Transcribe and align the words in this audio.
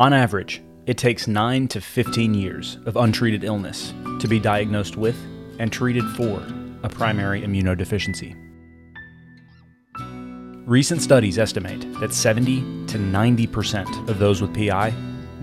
On 0.00 0.14
average, 0.14 0.62
it 0.86 0.96
takes 0.96 1.28
9 1.28 1.68
to 1.68 1.78
15 1.78 2.32
years 2.32 2.78
of 2.86 2.96
untreated 2.96 3.44
illness 3.44 3.92
to 4.20 4.26
be 4.26 4.40
diagnosed 4.40 4.96
with 4.96 5.14
and 5.58 5.70
treated 5.70 6.04
for 6.16 6.42
a 6.82 6.88
primary 6.88 7.42
immunodeficiency. 7.42 8.34
Recent 10.66 11.02
studies 11.02 11.38
estimate 11.38 11.82
that 12.00 12.14
70 12.14 12.86
to 12.86 12.96
90% 12.96 14.08
of 14.08 14.18
those 14.18 14.40
with 14.40 14.54
PI 14.54 14.94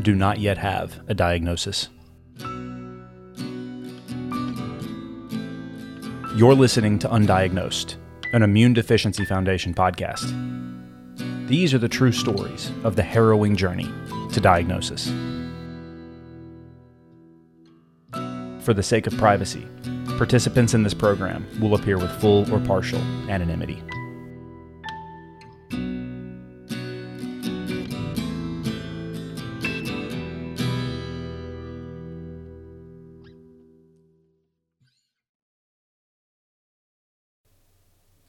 do 0.01 0.15
not 0.15 0.39
yet 0.39 0.57
have 0.57 0.99
a 1.07 1.13
diagnosis. 1.13 1.89
You're 6.35 6.55
listening 6.55 6.97
to 6.97 7.07
Undiagnosed, 7.09 7.97
an 8.33 8.41
Immune 8.41 8.73
Deficiency 8.73 9.23
Foundation 9.23 9.75
podcast. 9.75 10.25
These 11.47 11.75
are 11.75 11.79
the 11.79 11.87
true 11.87 12.11
stories 12.11 12.71
of 12.83 12.95
the 12.95 13.03
harrowing 13.03 13.55
journey 13.55 13.87
to 14.37 14.41
diagnosis. 14.41 15.07
For 18.63 18.73
the 18.75 18.83
sake 18.83 19.07
of 19.07 19.17
privacy, 19.17 19.65
participants 20.17 20.75
in 20.75 20.83
this 20.83 20.93
program 20.93 21.47
will 21.59 21.73
appear 21.73 21.97
with 21.97 22.11
full 22.21 22.51
or 22.53 22.59
partial 22.59 22.99
anonymity. 23.29 23.81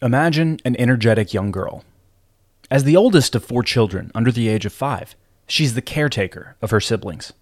Imagine 0.00 0.58
an 0.64 0.74
energetic 0.78 1.34
young 1.34 1.50
girl. 1.50 1.84
As 2.70 2.84
the 2.84 2.96
oldest 2.96 3.34
of 3.34 3.44
four 3.44 3.62
children 3.62 4.10
under 4.14 4.32
the 4.32 4.48
age 4.48 4.64
of 4.64 4.72
five, 4.72 5.14
she's 5.48 5.74
the 5.74 5.82
caretaker 5.82 6.56
of 6.62 6.70
her 6.70 6.80
siblings. 6.80 7.32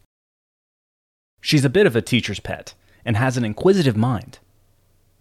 She's 1.43 1.65
a 1.65 1.71
bit 1.71 1.87
of 1.87 1.95
a 1.95 2.03
teacher's 2.03 2.41
pet 2.41 2.75
and 3.05 3.17
has 3.17 3.37
an 3.37 3.45
inquisitive 3.45 3.97
mind. 3.97 4.39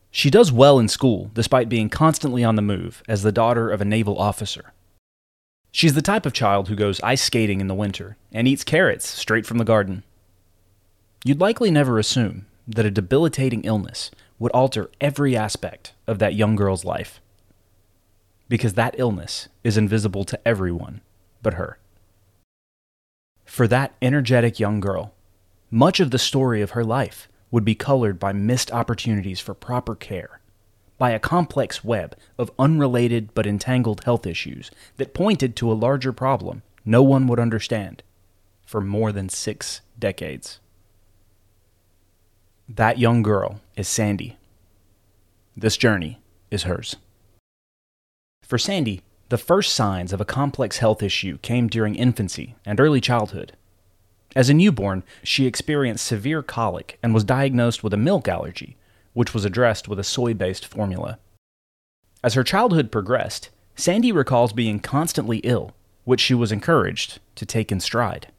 She 0.10 0.30
does 0.30 0.52
well 0.52 0.80
in 0.80 0.88
school 0.88 1.30
despite 1.34 1.68
being 1.68 1.90
constantly 1.90 2.44
on 2.44 2.56
the 2.56 2.62
move 2.62 3.04
as 3.08 3.22
the 3.22 3.34
daughter 3.34 3.70
of 3.70 3.82
a 3.82 3.86
naval 3.86 4.18
officer. 4.18 4.72
She's 5.72 5.94
the 5.94 6.02
type 6.02 6.26
of 6.26 6.32
child 6.32 6.70
who 6.70 6.76
goes 6.76 7.02
ice 7.02 7.22
skating 7.22 7.60
in 7.60 7.68
the 7.68 7.76
winter 7.76 8.16
and 8.32 8.48
eats 8.48 8.64
carrots 8.64 9.06
straight 9.06 9.46
from 9.46 9.58
the 9.58 9.66
garden. 9.66 10.04
You'd 11.26 11.42
likely 11.42 11.70
never 11.70 12.00
assume 12.00 12.46
that 12.66 12.86
a 12.86 12.92
debilitating 12.92 13.64
illness 13.66 14.10
would 14.40 14.54
alter 14.54 14.90
every 15.02 15.36
aspect 15.36 15.94
of 16.08 16.20
that 16.20 16.34
young 16.34 16.56
girl's 16.56 16.86
life 16.86 17.20
because 18.48 18.76
that 18.76 18.96
illness 18.98 19.50
is 19.64 19.78
invisible 19.78 20.24
to 20.24 20.48
everyone 20.48 21.02
but 21.42 21.56
her. 21.56 21.78
For 23.56 23.70
that 23.70 23.96
energetic 24.02 24.60
young 24.60 24.82
girl, 24.82 25.14
much 25.72 26.02
of 26.02 26.12
the 26.12 26.20
story 26.20 26.62
of 26.62 26.72
her 26.72 26.84
life 26.84 27.30
would 27.52 27.64
be 27.64 27.74
colored 27.74 28.20
by 28.20 28.34
missed 28.34 28.70
opportunities 28.70 29.40
for 29.40 29.54
proper 29.54 29.96
care, 29.96 30.42
by 30.98 31.12
a 31.12 31.20
complex 31.20 31.82
web 31.82 32.18
of 32.38 32.52
unrelated 32.60 33.34
but 33.34 33.48
entangled 33.48 34.04
health 34.04 34.28
issues 34.28 34.72
that 34.98 35.14
pointed 35.14 35.56
to 35.56 35.72
a 35.72 35.82
larger 35.86 36.12
problem 36.12 36.64
no 36.84 37.02
one 37.02 37.28
would 37.28 37.40
understand 37.40 38.04
for 38.66 38.82
more 38.82 39.14
than 39.14 39.30
six 39.30 39.80
decades. 39.98 40.60
That 42.68 43.00
young 43.00 43.24
girl 43.24 43.62
is 43.78 43.88
Sandy. 43.88 44.36
This 45.56 45.78
journey 45.78 46.20
is 46.52 46.64
hers. 46.64 46.98
For 48.44 48.58
Sandy, 48.58 49.02
the 49.36 49.40
first 49.40 49.74
signs 49.74 50.14
of 50.14 50.22
a 50.22 50.32
complex 50.40 50.78
health 50.78 51.04
issue 51.04 51.38
came 51.40 51.68
during 51.68 51.94
infancy 51.94 52.56
and 52.66 52.80
early 52.80 53.02
childhood. 53.02 53.52
As 54.34 54.50
a 54.50 54.54
newborn, 54.54 55.04
she 55.24 55.46
experienced 55.46 56.06
severe 56.06 56.42
colic 56.42 56.98
and 57.04 57.14
was 57.14 57.26
diagnosed 57.26 57.84
with 57.84 57.94
a 57.94 57.98
milk 57.98 58.30
allergy, 58.30 58.78
which 59.12 59.34
was 59.34 59.44
addressed 59.44 59.90
with 59.90 60.00
a 60.00 60.06
soy 60.06 60.34
based 60.34 60.66
formula. 60.66 61.20
As 62.24 62.36
her 62.36 62.46
childhood 62.46 62.94
progressed, 62.94 63.50
Sandy 63.76 64.14
recalls 64.14 64.54
being 64.54 64.80
constantly 64.80 65.40
ill, 65.40 65.74
which 66.06 66.22
she 66.22 66.34
was 66.34 66.54
encouraged 66.54 67.20
to 67.36 67.46
take 67.46 67.74
in 67.74 67.82
stride. 67.82 68.32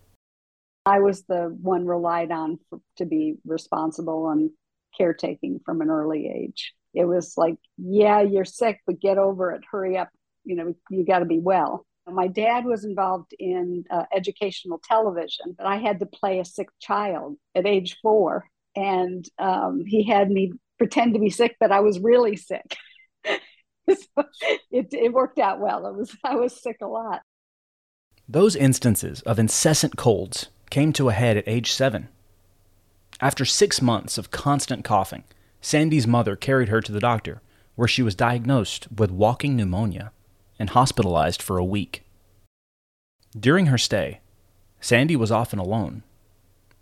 I 0.87 1.01
was 1.01 1.25
the 1.25 1.55
one 1.61 1.85
relied 1.85 2.31
on 2.31 2.59
for, 2.71 2.81
to 2.97 3.05
be 3.05 3.35
responsible 3.45 4.31
and 4.31 4.49
caretaking 4.97 5.61
from 5.63 5.83
an 5.83 5.91
early 5.91 6.27
age 6.27 6.73
it 6.97 7.05
was 7.05 7.37
like, 7.37 7.59
yeah, 7.77 8.23
you're 8.23 8.47
sick, 8.47 8.81
but 8.87 9.01
get 9.01 9.19
over 9.19 9.51
it. 9.53 9.63
Hurry 9.71 9.99
up. 9.99 10.09
You 10.47 10.57
know, 10.57 10.75
you 10.91 11.05
got 11.05 11.19
to 11.19 11.27
be 11.27 11.39
well. 11.39 11.85
My 12.09 12.29
dad 12.29 12.65
was 12.65 12.85
involved 12.85 13.35
in 13.39 13.85
uh, 13.91 14.05
educational 14.15 14.81
television, 14.83 15.55
but 15.59 15.67
I 15.67 15.77
had 15.77 15.99
to 16.01 16.07
play 16.07 16.39
a 16.39 16.45
sick 16.45 16.69
child 16.81 17.37
at 17.55 17.67
age 17.67 17.99
four. 18.01 18.49
And 18.77 19.25
um, 19.39 19.83
he 19.85 20.05
had 20.05 20.31
me 20.31 20.53
pretend 20.79 21.15
to 21.15 21.21
be 21.21 21.31
sick, 21.31 21.57
but 21.59 21.73
I 21.73 21.81
was 21.81 21.99
really 21.99 22.37
sick. 22.37 22.77
so 23.25 24.25
it, 24.71 24.89
it 24.93 25.13
worked 25.13 25.39
out 25.39 25.61
well. 25.61 25.87
It 25.87 25.97
was 25.97 26.17
I 26.23 26.37
was 26.37 26.61
sick 26.61 26.77
a 26.81 26.87
lot. 26.87 27.23
Those 28.29 28.57
instances 28.57 29.23
of 29.23 29.39
incessant 29.39 29.97
colds 29.97 30.49
came 30.71 30.93
to 30.95 31.09
a 31.09 31.13
head 31.13 31.37
at 31.37 31.49
age 31.49 31.73
seven. 31.73 32.09
After 33.21 33.45
six 33.45 33.81
months 33.81 34.19
of 34.19 34.31
constant 34.31 34.85
coughing, 34.85 35.25
Sandy's 35.61 36.07
mother 36.07 36.37
carried 36.37 36.69
her 36.69 36.81
to 36.81 36.93
the 36.93 37.01
doctor, 37.01 37.41
where 37.77 37.89
she 37.89 38.03
was 38.03 38.15
diagnosed 38.15 38.89
with 38.97 39.11
walking 39.11 39.57
pneumonia 39.57 40.13
and 40.59 40.71
hospitalized 40.71 41.43
for 41.43 41.59
a 41.59 41.65
week. 41.65 42.03
During 43.39 43.67
her 43.67 43.79
stay, 43.79 44.21
Sandy 44.81 45.17
was 45.17 45.31
often 45.31 45.59
alone. 45.59 46.03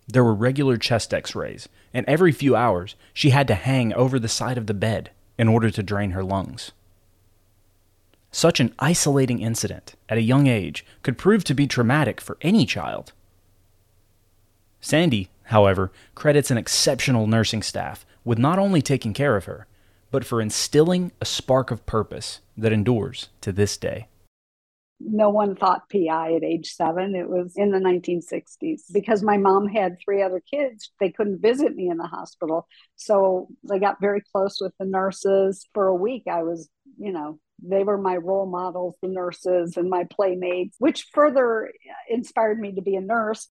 There 0.07 0.25
were 0.25 0.35
regular 0.35 0.77
chest 0.77 1.15
x 1.15 1.35
rays, 1.35 1.69
and 1.93 2.05
every 2.07 2.33
few 2.33 2.55
hours 2.55 2.95
she 3.13 3.31
had 3.31 3.49
to 3.49 3.55
hang 3.55 3.93
over 3.95 4.19
the 4.19 4.29
side 4.29 4.59
of 4.59 4.67
the 4.67 4.75
bed 4.75 5.11
in 5.39 5.49
order 5.49 5.71
to 5.71 5.83
drain 5.83 6.11
her 6.11 6.23
lungs. 6.23 6.73
Such 8.31 8.61
an 8.61 8.75
isolating 8.79 9.41
incident 9.41 9.95
at 10.09 10.19
a 10.19 10.23
young 10.23 10.47
age 10.47 10.85
could 11.03 11.19
prove 11.19 11.45
to 11.45 11.55
be 11.55 11.67
traumatic 11.67 12.21
for 12.21 12.37
any 12.43 12.67
child. 12.67 13.13
Sandy, 14.81 15.31
however, 15.45 15.91
credits 16.15 16.51
an 16.51 16.59
exceptional 16.59 17.27
nursing 17.27 17.63
staff 17.63 18.05
with 18.25 18.39
not 18.39 18.59
only 18.59 18.83
taking 18.83 19.15
care 19.15 19.37
of 19.37 19.47
her, 19.47 19.67
but 20.11 20.25
for 20.25 20.41
instilling 20.41 21.13
a 21.21 21.25
spark 21.25 21.71
of 21.71 21.87
purpose 21.87 22.41
that 22.57 22.73
endures 22.73 23.29
to 23.41 23.53
this 23.53 23.77
day. 23.77 24.09
No 25.01 25.29
one 25.29 25.57
thought 25.57 25.91
PI 25.91 26.35
at 26.35 26.45
age 26.45 26.73
seven. 26.73 27.15
It 27.15 27.29
was 27.29 27.55
in 27.57 27.71
the 27.71 27.79
1960s. 27.79 28.83
Because 28.93 29.23
my 29.23 29.37
mom 29.37 29.69
had 29.69 29.97
three 30.03 30.23
other 30.23 30.41
kids, 30.41 30.91
they 31.01 31.11
couldn't 31.11 31.43
visit 31.43 31.75
me 31.75 31.89
in 31.89 31.99
the 31.99 32.07
hospital. 32.07 32.67
So 32.97 33.49
they 33.69 33.79
got 33.79 34.01
very 34.01 34.23
close 34.33 34.59
with 34.61 34.73
the 34.79 34.87
nurses. 34.87 35.67
For 35.75 35.89
a 35.89 35.95
week, 35.95 36.25
I 36.31 36.43
was, 36.43 36.69
you 36.97 37.13
know, 37.13 37.39
they 37.63 37.83
were 37.83 37.99
my 37.99 38.17
role 38.17 38.47
models, 38.47 38.97
the 39.03 39.09
nurses 39.09 39.77
and 39.77 39.91
my 39.91 40.05
playmates, 40.05 40.77
which 40.79 41.09
further 41.13 41.71
inspired 42.09 42.59
me 42.59 42.73
to 42.73 42.83
be 42.83 42.97
a 42.97 43.01
nurse. 43.01 43.49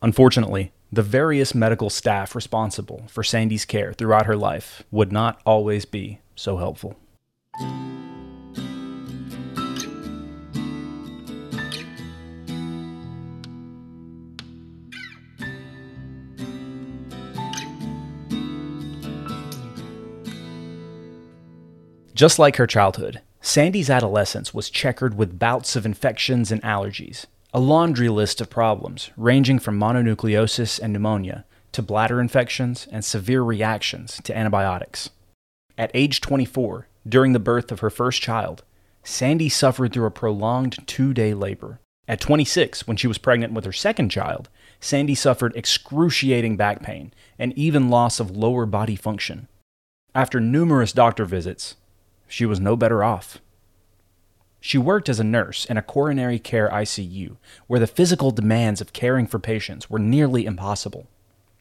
Unfortunately, 0.00 0.72
the 0.92 1.02
various 1.02 1.54
medical 1.54 1.90
staff 1.90 2.34
responsible 2.34 3.02
for 3.08 3.22
Sandy's 3.22 3.64
care 3.64 3.92
throughout 3.92 4.26
her 4.26 4.36
life 4.36 4.82
would 4.90 5.12
not 5.12 5.40
always 5.44 5.84
be 5.84 6.20
so 6.36 6.56
helpful. 6.56 6.96
Just 22.18 22.40
like 22.40 22.56
her 22.56 22.66
childhood, 22.66 23.20
Sandy's 23.40 23.88
adolescence 23.88 24.52
was 24.52 24.70
checkered 24.70 25.16
with 25.16 25.38
bouts 25.38 25.76
of 25.76 25.86
infections 25.86 26.50
and 26.50 26.60
allergies, 26.62 27.26
a 27.54 27.60
laundry 27.60 28.08
list 28.08 28.40
of 28.40 28.50
problems 28.50 29.10
ranging 29.16 29.60
from 29.60 29.78
mononucleosis 29.78 30.80
and 30.80 30.92
pneumonia 30.92 31.44
to 31.70 31.80
bladder 31.80 32.20
infections 32.20 32.88
and 32.90 33.04
severe 33.04 33.42
reactions 33.42 34.20
to 34.24 34.36
antibiotics. 34.36 35.10
At 35.78 35.92
age 35.94 36.20
24, 36.20 36.88
during 37.08 37.34
the 37.34 37.38
birth 37.38 37.70
of 37.70 37.78
her 37.78 37.88
first 37.88 38.20
child, 38.20 38.64
Sandy 39.04 39.48
suffered 39.48 39.92
through 39.92 40.06
a 40.06 40.10
prolonged 40.10 40.88
two 40.88 41.14
day 41.14 41.34
labor. 41.34 41.78
At 42.08 42.20
26, 42.20 42.84
when 42.88 42.96
she 42.96 43.06
was 43.06 43.18
pregnant 43.18 43.52
with 43.52 43.64
her 43.64 43.70
second 43.70 44.08
child, 44.08 44.48
Sandy 44.80 45.14
suffered 45.14 45.54
excruciating 45.54 46.56
back 46.56 46.82
pain 46.82 47.14
and 47.38 47.52
even 47.56 47.90
loss 47.90 48.18
of 48.18 48.36
lower 48.36 48.66
body 48.66 48.96
function. 48.96 49.46
After 50.16 50.40
numerous 50.40 50.92
doctor 50.92 51.24
visits, 51.24 51.76
she 52.28 52.46
was 52.46 52.60
no 52.60 52.76
better 52.76 53.02
off. 53.02 53.40
She 54.60 54.78
worked 54.78 55.08
as 55.08 55.18
a 55.18 55.24
nurse 55.24 55.64
in 55.64 55.76
a 55.76 55.82
coronary 55.82 56.38
care 56.38 56.68
ICU, 56.68 57.36
where 57.66 57.80
the 57.80 57.86
physical 57.86 58.30
demands 58.30 58.80
of 58.80 58.92
caring 58.92 59.26
for 59.26 59.38
patients 59.38 59.88
were 59.88 59.98
nearly 59.98 60.46
impossible. 60.46 61.06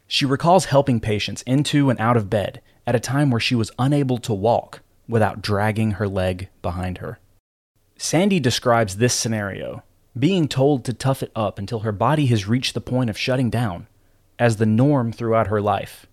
She 0.07 0.25
recalls 0.25 0.65
helping 0.65 0.99
patients 0.99 1.41
into 1.43 1.89
and 1.89 1.99
out 1.99 2.17
of 2.17 2.29
bed 2.29 2.61
at 2.85 2.95
a 2.95 2.99
time 2.99 3.29
where 3.29 3.39
she 3.39 3.55
was 3.55 3.71
unable 3.79 4.17
to 4.19 4.33
walk 4.33 4.81
without 5.07 5.41
dragging 5.41 5.91
her 5.91 6.07
leg 6.07 6.49
behind 6.61 6.99
her. 6.99 7.19
Sandy 7.97 8.39
describes 8.39 8.97
this 8.97 9.13
scenario 9.13 9.83
being 10.17 10.47
told 10.47 10.83
to 10.85 10.93
tough 10.93 11.21
it 11.21 11.31
up 11.35 11.59
until 11.59 11.79
her 11.79 11.91
body 11.91 12.25
has 12.27 12.47
reached 12.47 12.73
the 12.73 12.81
point 12.81 13.09
of 13.09 13.17
shutting 13.17 13.49
down 13.49 13.87
as 14.39 14.57
the 14.57 14.65
norm 14.65 15.11
throughout 15.11 15.47
her 15.47 15.61
life, 15.61 16.05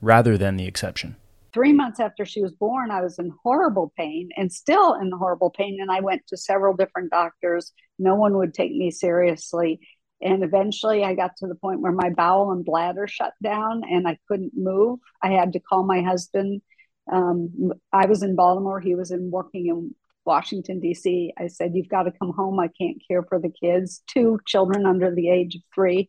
rather 0.00 0.36
than 0.36 0.56
the 0.56 0.66
exception. 0.66 1.16
Three 1.54 1.72
months 1.72 2.00
after 2.00 2.26
she 2.26 2.42
was 2.42 2.52
born, 2.52 2.90
I 2.90 3.00
was 3.00 3.18
in 3.20 3.32
horrible 3.44 3.92
pain 3.96 4.30
and 4.36 4.52
still 4.52 4.94
in 4.94 5.12
horrible 5.12 5.50
pain. 5.50 5.78
And 5.80 5.90
I 5.90 6.00
went 6.00 6.26
to 6.26 6.36
several 6.36 6.74
different 6.74 7.12
doctors. 7.12 7.72
No 7.96 8.16
one 8.16 8.36
would 8.36 8.52
take 8.52 8.72
me 8.72 8.90
seriously. 8.90 9.78
And 10.20 10.42
eventually 10.42 11.04
I 11.04 11.14
got 11.14 11.36
to 11.38 11.46
the 11.46 11.54
point 11.54 11.80
where 11.80 11.92
my 11.92 12.10
bowel 12.10 12.50
and 12.50 12.64
bladder 12.64 13.06
shut 13.06 13.34
down 13.40 13.82
and 13.88 14.08
I 14.08 14.18
couldn't 14.26 14.52
move. 14.56 14.98
I 15.22 15.30
had 15.30 15.52
to 15.52 15.60
call 15.60 15.84
my 15.84 16.02
husband. 16.02 16.60
Um, 17.10 17.72
I 17.92 18.06
was 18.06 18.24
in 18.24 18.34
Baltimore, 18.34 18.80
he 18.80 18.96
was 18.96 19.12
in 19.12 19.30
working 19.30 19.68
in 19.68 19.94
Washington, 20.24 20.80
D.C. 20.80 21.34
I 21.38 21.48
said, 21.48 21.72
You've 21.74 21.88
got 21.88 22.04
to 22.04 22.12
come 22.12 22.32
home. 22.32 22.58
I 22.58 22.68
can't 22.80 23.02
care 23.06 23.22
for 23.22 23.38
the 23.38 23.50
kids, 23.50 24.02
two 24.06 24.40
children 24.46 24.86
under 24.86 25.14
the 25.14 25.28
age 25.30 25.54
of 25.54 25.62
three. 25.74 26.08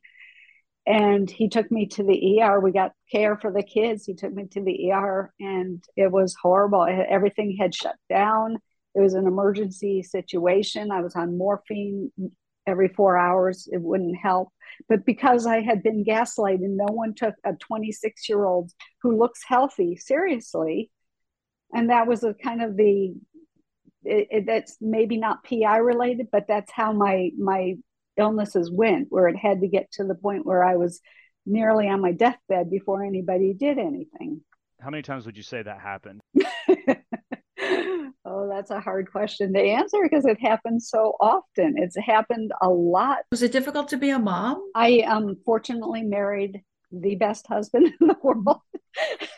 And 0.87 1.29
he 1.29 1.49
took 1.49 1.71
me 1.71 1.87
to 1.87 2.03
the 2.03 2.41
ER. 2.41 2.59
We 2.59 2.71
got 2.71 2.91
care 3.11 3.37
for 3.37 3.51
the 3.51 3.63
kids. 3.63 4.05
He 4.05 4.13
took 4.13 4.33
me 4.33 4.45
to 4.51 4.61
the 4.61 4.91
ER, 4.91 5.33
and 5.39 5.83
it 5.97 6.11
was 6.11 6.35
horrible. 6.39 6.85
Everything 6.85 7.57
had 7.59 7.73
shut 7.73 7.95
down. 8.07 8.57
It 8.93 9.01
was 9.01 9.15
an 9.15 9.25
emergency 9.25 10.03
situation. 10.03 10.91
I 10.91 11.01
was 11.01 11.15
on 11.15 11.37
morphine 11.37 12.11
every 12.67 12.87
four 12.89 13.17
hours. 13.17 13.67
It 13.71 13.81
wouldn't 13.81 14.17
help. 14.17 14.49
But 14.87 15.05
because 15.05 15.45
I 15.45 15.61
had 15.61 15.83
been 15.83 16.03
gaslighted, 16.03 16.59
no 16.61 16.91
one 16.93 17.13
took 17.13 17.35
a 17.43 17.53
26 17.53 18.29
year 18.29 18.45
old 18.45 18.71
who 19.01 19.17
looks 19.17 19.41
healthy 19.45 19.95
seriously. 19.97 20.91
And 21.73 21.89
that 21.89 22.07
was 22.07 22.23
a 22.23 22.33
kind 22.33 22.61
of 22.61 22.77
the 22.77 23.15
it, 24.03 24.27
it, 24.29 24.45
that's 24.45 24.77
maybe 24.79 25.17
not 25.17 25.43
PI 25.43 25.77
related, 25.77 26.27
but 26.31 26.45
that's 26.47 26.71
how 26.71 26.93
my 26.93 27.31
my 27.37 27.75
illnesses 28.17 28.71
went, 28.71 29.07
where 29.09 29.27
it 29.27 29.37
had 29.37 29.61
to 29.61 29.67
get 29.67 29.91
to 29.93 30.03
the 30.03 30.15
point 30.15 30.45
where 30.45 30.63
I 30.63 30.75
was 30.75 31.01
nearly 31.45 31.87
on 31.87 32.01
my 32.01 32.11
deathbed 32.11 32.69
before 32.69 33.03
anybody 33.03 33.53
did 33.53 33.77
anything. 33.77 34.41
How 34.79 34.89
many 34.89 35.03
times 35.03 35.25
would 35.25 35.37
you 35.37 35.43
say 35.43 35.61
that 35.61 35.79
happened? 35.79 36.21
oh, 38.25 38.49
that's 38.49 38.71
a 38.71 38.79
hard 38.79 39.11
question 39.11 39.53
to 39.53 39.59
answer 39.59 39.97
because 40.03 40.25
it 40.25 40.39
happens 40.39 40.89
so 40.89 41.15
often. 41.21 41.75
It's 41.77 41.97
happened 41.97 42.51
a 42.61 42.69
lot. 42.69 43.19
Was 43.31 43.43
it 43.43 43.51
difficult 43.51 43.89
to 43.89 43.97
be 43.97 44.09
a 44.09 44.19
mom? 44.19 44.61
I 44.75 45.01
um 45.01 45.37
fortunately 45.45 46.03
married 46.03 46.61
the 46.91 47.15
best 47.15 47.47
husband 47.47 47.93
in 48.01 48.07
the 48.07 48.17
world 48.21 48.59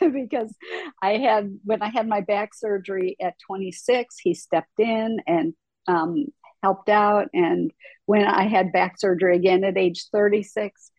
because 0.00 0.54
I 1.02 1.18
had 1.18 1.58
when 1.64 1.82
I 1.82 1.88
had 1.88 2.08
my 2.08 2.20
back 2.20 2.54
surgery 2.54 3.16
at 3.20 3.34
26, 3.46 4.16
he 4.18 4.34
stepped 4.34 4.78
in 4.78 5.18
and 5.26 5.54
um, 5.86 6.26
helped 6.62 6.88
out. 6.88 7.28
And 7.32 7.72
when 8.06 8.24
I 8.24 8.48
had 8.48 8.72
back 8.72 8.98
surgery 8.98 9.36
again 9.36 9.64
at 9.64 9.76
age 9.76 10.06
36, 10.12 10.90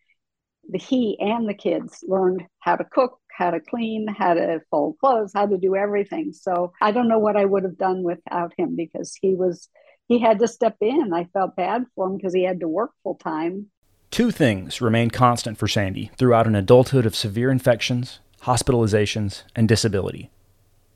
the 0.68 0.78
he 0.78 1.18
and 1.20 1.48
the 1.48 1.54
kids 1.54 2.04
learned 2.06 2.44
how 2.60 2.76
to 2.76 2.84
cook, 2.84 3.18
how 3.30 3.50
to 3.50 3.60
clean, 3.60 4.06
how 4.06 4.34
to 4.34 4.60
fold 4.70 4.96
clothes, 4.98 5.32
how 5.34 5.46
to 5.46 5.58
do 5.58 5.74
everything. 5.74 6.32
So 6.32 6.72
I 6.80 6.92
don't 6.92 7.08
know 7.08 7.18
what 7.18 7.36
I 7.36 7.44
would 7.44 7.64
have 7.64 7.78
done 7.78 8.02
without 8.02 8.52
him 8.56 8.76
because 8.76 9.16
he 9.20 9.34
was 9.34 9.68
he 10.06 10.18
had 10.18 10.40
to 10.40 10.48
step 10.48 10.76
in. 10.80 11.12
I 11.12 11.24
felt 11.32 11.56
bad 11.56 11.84
for 11.94 12.08
him 12.08 12.16
because 12.16 12.34
he 12.34 12.42
had 12.42 12.60
to 12.60 12.68
work 12.68 12.90
full 13.02 13.14
time. 13.14 13.66
Two 14.10 14.32
things 14.32 14.80
remained 14.80 15.12
constant 15.12 15.56
for 15.56 15.68
Sandy 15.68 16.10
throughout 16.16 16.48
an 16.48 16.56
adulthood 16.56 17.06
of 17.06 17.14
severe 17.14 17.48
infections, 17.48 18.18
hospitalizations, 18.42 19.44
and 19.54 19.68
disability 19.68 20.30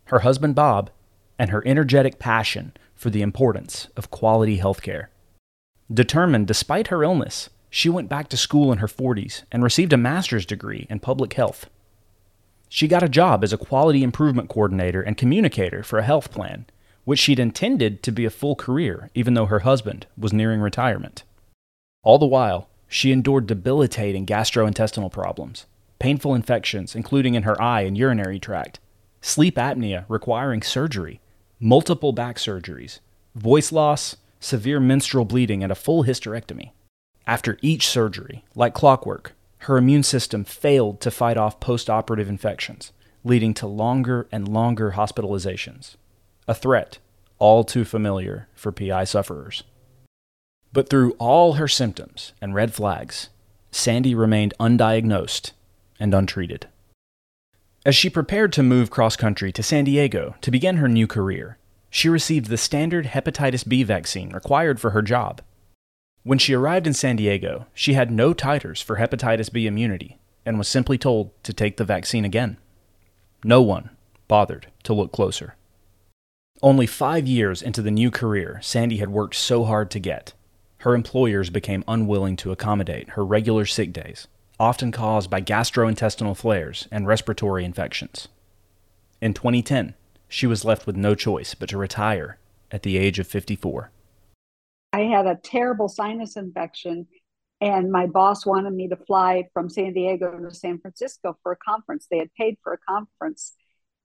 her 0.08 0.20
husband 0.20 0.54
Bob, 0.54 0.90
and 1.38 1.50
her 1.50 1.66
energetic 1.66 2.18
passion 2.18 2.72
for 3.04 3.10
the 3.10 3.20
importance 3.20 3.88
of 3.98 4.10
quality 4.10 4.56
health 4.56 4.80
care. 4.80 5.10
Determined 5.92 6.46
despite 6.46 6.86
her 6.86 7.02
illness, 7.02 7.50
she 7.68 7.90
went 7.90 8.08
back 8.08 8.28
to 8.28 8.36
school 8.38 8.72
in 8.72 8.78
her 8.78 8.86
40s 8.86 9.42
and 9.52 9.62
received 9.62 9.92
a 9.92 9.98
master's 9.98 10.46
degree 10.46 10.86
in 10.88 11.00
public 11.00 11.34
health. 11.34 11.68
She 12.70 12.88
got 12.88 13.02
a 13.02 13.08
job 13.10 13.44
as 13.44 13.52
a 13.52 13.58
quality 13.58 14.02
improvement 14.02 14.48
coordinator 14.48 15.02
and 15.02 15.18
communicator 15.18 15.82
for 15.82 15.98
a 15.98 16.02
health 16.02 16.30
plan, 16.30 16.64
which 17.04 17.18
she'd 17.18 17.38
intended 17.38 18.02
to 18.04 18.10
be 18.10 18.24
a 18.24 18.30
full 18.30 18.56
career 18.56 19.10
even 19.14 19.34
though 19.34 19.52
her 19.52 19.58
husband 19.58 20.06
was 20.16 20.32
nearing 20.32 20.62
retirement. 20.62 21.24
All 22.04 22.18
the 22.18 22.24
while, 22.24 22.70
she 22.88 23.12
endured 23.12 23.46
debilitating 23.46 24.24
gastrointestinal 24.24 25.12
problems, 25.12 25.66
painful 25.98 26.34
infections, 26.34 26.96
including 26.96 27.34
in 27.34 27.42
her 27.42 27.60
eye 27.60 27.82
and 27.82 27.98
urinary 27.98 28.38
tract, 28.38 28.80
sleep 29.20 29.56
apnea 29.56 30.06
requiring 30.08 30.62
surgery, 30.62 31.20
multiple 31.64 32.12
back 32.12 32.36
surgeries, 32.36 33.00
voice 33.34 33.72
loss, 33.72 34.16
severe 34.38 34.78
menstrual 34.78 35.24
bleeding, 35.24 35.62
and 35.62 35.72
a 35.72 35.74
full 35.74 36.04
hysterectomy. 36.04 36.72
After 37.26 37.56
each 37.62 37.88
surgery, 37.88 38.44
like 38.54 38.74
clockwork, 38.74 39.32
her 39.60 39.78
immune 39.78 40.02
system 40.02 40.44
failed 40.44 41.00
to 41.00 41.10
fight 41.10 41.38
off 41.38 41.60
post 41.60 41.88
operative 41.88 42.28
infections, 42.28 42.92
leading 43.24 43.54
to 43.54 43.66
longer 43.66 44.28
and 44.30 44.46
longer 44.46 44.92
hospitalizations. 44.92 45.96
A 46.46 46.54
threat 46.54 46.98
all 47.38 47.64
too 47.64 47.86
familiar 47.86 48.46
for 48.54 48.70
PI 48.70 49.04
sufferers. 49.04 49.64
But 50.70 50.90
through 50.90 51.12
all 51.12 51.54
her 51.54 51.68
symptoms 51.68 52.34
and 52.42 52.54
red 52.54 52.74
flags, 52.74 53.30
Sandy 53.70 54.14
remained 54.14 54.52
undiagnosed 54.60 55.52
and 55.98 56.12
untreated. 56.12 56.68
As 57.86 57.94
she 57.94 58.08
prepared 58.08 58.50
to 58.54 58.62
move 58.62 58.88
cross 58.88 59.14
country 59.14 59.52
to 59.52 59.62
San 59.62 59.84
Diego 59.84 60.36
to 60.40 60.50
begin 60.50 60.78
her 60.78 60.88
new 60.88 61.06
career, 61.06 61.58
she 61.90 62.08
received 62.08 62.48
the 62.48 62.56
standard 62.56 63.06
hepatitis 63.06 63.68
B 63.68 63.82
vaccine 63.82 64.30
required 64.30 64.80
for 64.80 64.90
her 64.90 65.02
job. 65.02 65.42
When 66.22 66.38
she 66.38 66.54
arrived 66.54 66.86
in 66.86 66.94
San 66.94 67.16
Diego, 67.16 67.66
she 67.74 67.92
had 67.92 68.10
no 68.10 68.32
titers 68.32 68.82
for 68.82 68.96
hepatitis 68.96 69.52
B 69.52 69.66
immunity 69.66 70.18
and 70.46 70.56
was 70.56 70.66
simply 70.66 70.96
told 70.96 71.30
to 71.44 71.52
take 71.52 71.76
the 71.76 71.84
vaccine 71.84 72.24
again. 72.24 72.56
No 73.44 73.60
one 73.60 73.90
bothered 74.28 74.68
to 74.84 74.94
look 74.94 75.12
closer. 75.12 75.56
Only 76.62 76.86
five 76.86 77.26
years 77.26 77.60
into 77.60 77.82
the 77.82 77.90
new 77.90 78.10
career 78.10 78.60
Sandy 78.62 78.96
had 78.96 79.10
worked 79.10 79.34
so 79.34 79.64
hard 79.64 79.90
to 79.90 79.98
get, 79.98 80.32
her 80.78 80.94
employers 80.94 81.50
became 81.50 81.84
unwilling 81.86 82.36
to 82.36 82.50
accommodate 82.50 83.10
her 83.10 83.24
regular 83.24 83.66
sick 83.66 83.92
days, 83.92 84.26
often 84.58 84.92
caused 84.92 85.30
by 85.30 85.40
gastrointestinal 85.40 86.36
flares 86.36 86.88
and 86.90 87.06
respiratory 87.06 87.64
infections. 87.64 88.28
In 89.20 89.34
2010, 89.34 89.94
she 90.28 90.46
was 90.46 90.64
left 90.64 90.86
with 90.86 90.96
no 90.96 91.14
choice 91.14 91.54
but 91.54 91.68
to 91.68 91.78
retire 91.78 92.38
at 92.70 92.82
the 92.82 92.96
age 92.96 93.18
of 93.18 93.26
54. 93.26 93.90
I 94.92 95.00
had 95.00 95.26
a 95.26 95.36
terrible 95.42 95.88
sinus 95.88 96.36
infection, 96.36 97.06
and 97.60 97.90
my 97.90 98.06
boss 98.06 98.46
wanted 98.46 98.72
me 98.72 98.88
to 98.88 98.96
fly 98.96 99.44
from 99.52 99.68
San 99.68 99.92
Diego 99.92 100.38
to 100.38 100.54
San 100.54 100.78
Francisco 100.78 101.36
for 101.42 101.52
a 101.52 101.56
conference. 101.56 102.06
They 102.10 102.18
had 102.18 102.32
paid 102.34 102.58
for 102.62 102.72
a 102.72 102.78
conference. 102.78 103.52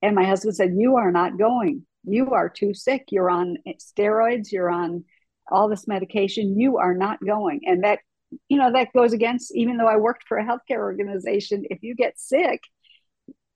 And 0.02 0.16
my 0.16 0.24
husband 0.24 0.56
said, 0.56 0.74
You 0.76 0.96
are 0.96 1.12
not 1.12 1.38
going. 1.38 1.86
You 2.04 2.30
are 2.30 2.48
too 2.48 2.74
sick. 2.74 3.08
You're 3.10 3.30
on 3.30 3.58
steroids. 3.96 4.50
You're 4.50 4.70
on 4.70 5.04
all 5.50 5.68
this 5.68 5.88
medication, 5.88 6.58
you 6.58 6.78
are 6.78 6.94
not 6.94 7.24
going. 7.24 7.62
And 7.66 7.84
that, 7.84 8.00
you 8.48 8.58
know, 8.58 8.72
that 8.72 8.92
goes 8.92 9.12
against, 9.12 9.54
even 9.54 9.76
though 9.76 9.88
I 9.88 9.96
worked 9.96 10.24
for 10.28 10.38
a 10.38 10.44
healthcare 10.44 10.78
organization, 10.78 11.64
if 11.70 11.78
you 11.82 11.94
get 11.94 12.18
sick, 12.18 12.60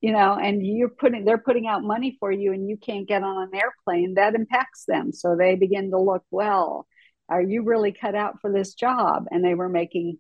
you 0.00 0.12
know, 0.12 0.34
and 0.34 0.64
you're 0.64 0.88
putting, 0.88 1.24
they're 1.24 1.38
putting 1.38 1.66
out 1.66 1.82
money 1.82 2.16
for 2.20 2.30
you 2.30 2.52
and 2.52 2.68
you 2.68 2.76
can't 2.76 3.08
get 3.08 3.22
on 3.22 3.42
an 3.42 3.50
airplane, 3.54 4.14
that 4.14 4.34
impacts 4.34 4.84
them. 4.86 5.12
So 5.12 5.36
they 5.36 5.54
begin 5.54 5.90
to 5.90 5.98
look, 6.00 6.24
well, 6.30 6.86
are 7.28 7.40
you 7.40 7.62
really 7.62 7.92
cut 7.92 8.14
out 8.14 8.40
for 8.40 8.52
this 8.52 8.74
job? 8.74 9.26
And 9.30 9.44
they 9.44 9.54
were 9.54 9.68
making 9.68 10.18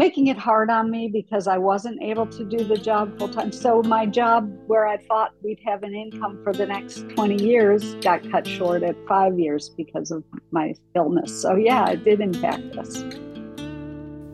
making 0.00 0.28
it 0.28 0.38
hard 0.38 0.70
on 0.70 0.90
me 0.90 1.10
because 1.12 1.46
I 1.46 1.58
wasn't 1.58 2.00
able 2.02 2.26
to 2.28 2.42
do 2.42 2.64
the 2.64 2.78
job 2.78 3.18
full 3.18 3.28
time. 3.28 3.52
So 3.52 3.82
my 3.82 4.06
job 4.06 4.50
where 4.66 4.86
I 4.86 4.96
thought 4.96 5.32
we'd 5.44 5.60
have 5.66 5.82
an 5.82 5.94
income 5.94 6.40
for 6.42 6.54
the 6.54 6.64
next 6.64 7.06
20 7.10 7.44
years 7.44 7.96
got 7.96 8.22
cut 8.30 8.46
short 8.46 8.82
at 8.82 8.96
5 9.06 9.38
years 9.38 9.68
because 9.68 10.10
of 10.10 10.24
my 10.52 10.72
illness. 10.96 11.42
So 11.42 11.54
yeah, 11.56 11.90
it 11.90 12.02
did 12.02 12.20
impact 12.20 12.78
us. 12.78 13.04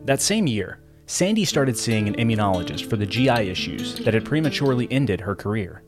That 0.06 0.20
same 0.20 0.46
year, 0.46 0.78
Sandy 1.06 1.44
started 1.44 1.76
seeing 1.76 2.06
an 2.06 2.14
immunologist 2.14 2.88
for 2.88 2.96
the 2.96 3.06
GI 3.06 3.50
issues 3.50 3.96
that 4.04 4.14
had 4.14 4.24
prematurely 4.24 4.86
ended 4.88 5.20
her 5.20 5.34
career. 5.34 5.82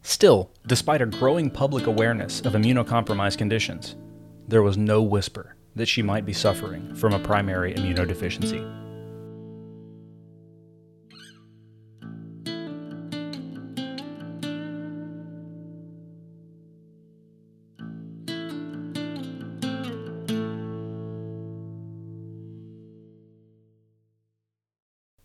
Still, 0.00 0.50
despite 0.66 1.02
a 1.02 1.06
growing 1.06 1.50
public 1.50 1.86
awareness 1.86 2.40
of 2.40 2.54
immunocompromised 2.54 3.36
conditions, 3.36 3.96
there 4.48 4.62
was 4.62 4.78
no 4.78 5.02
whisper 5.02 5.56
that 5.76 5.88
she 5.88 6.00
might 6.00 6.24
be 6.24 6.32
suffering 6.32 6.94
from 6.94 7.12
a 7.12 7.18
primary 7.18 7.74
immunodeficiency. 7.74 8.83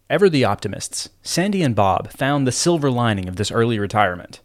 Ever 0.10 0.30
the 0.30 0.44
optimists, 0.44 1.10
Sandy 1.22 1.62
and 1.62 1.76
Bob 1.76 2.12
found 2.12 2.48
the 2.48 2.52
silver 2.52 2.90
lining 2.90 3.28
of 3.28 3.36
this 3.36 3.52
early 3.52 3.80
retirement 3.80 4.42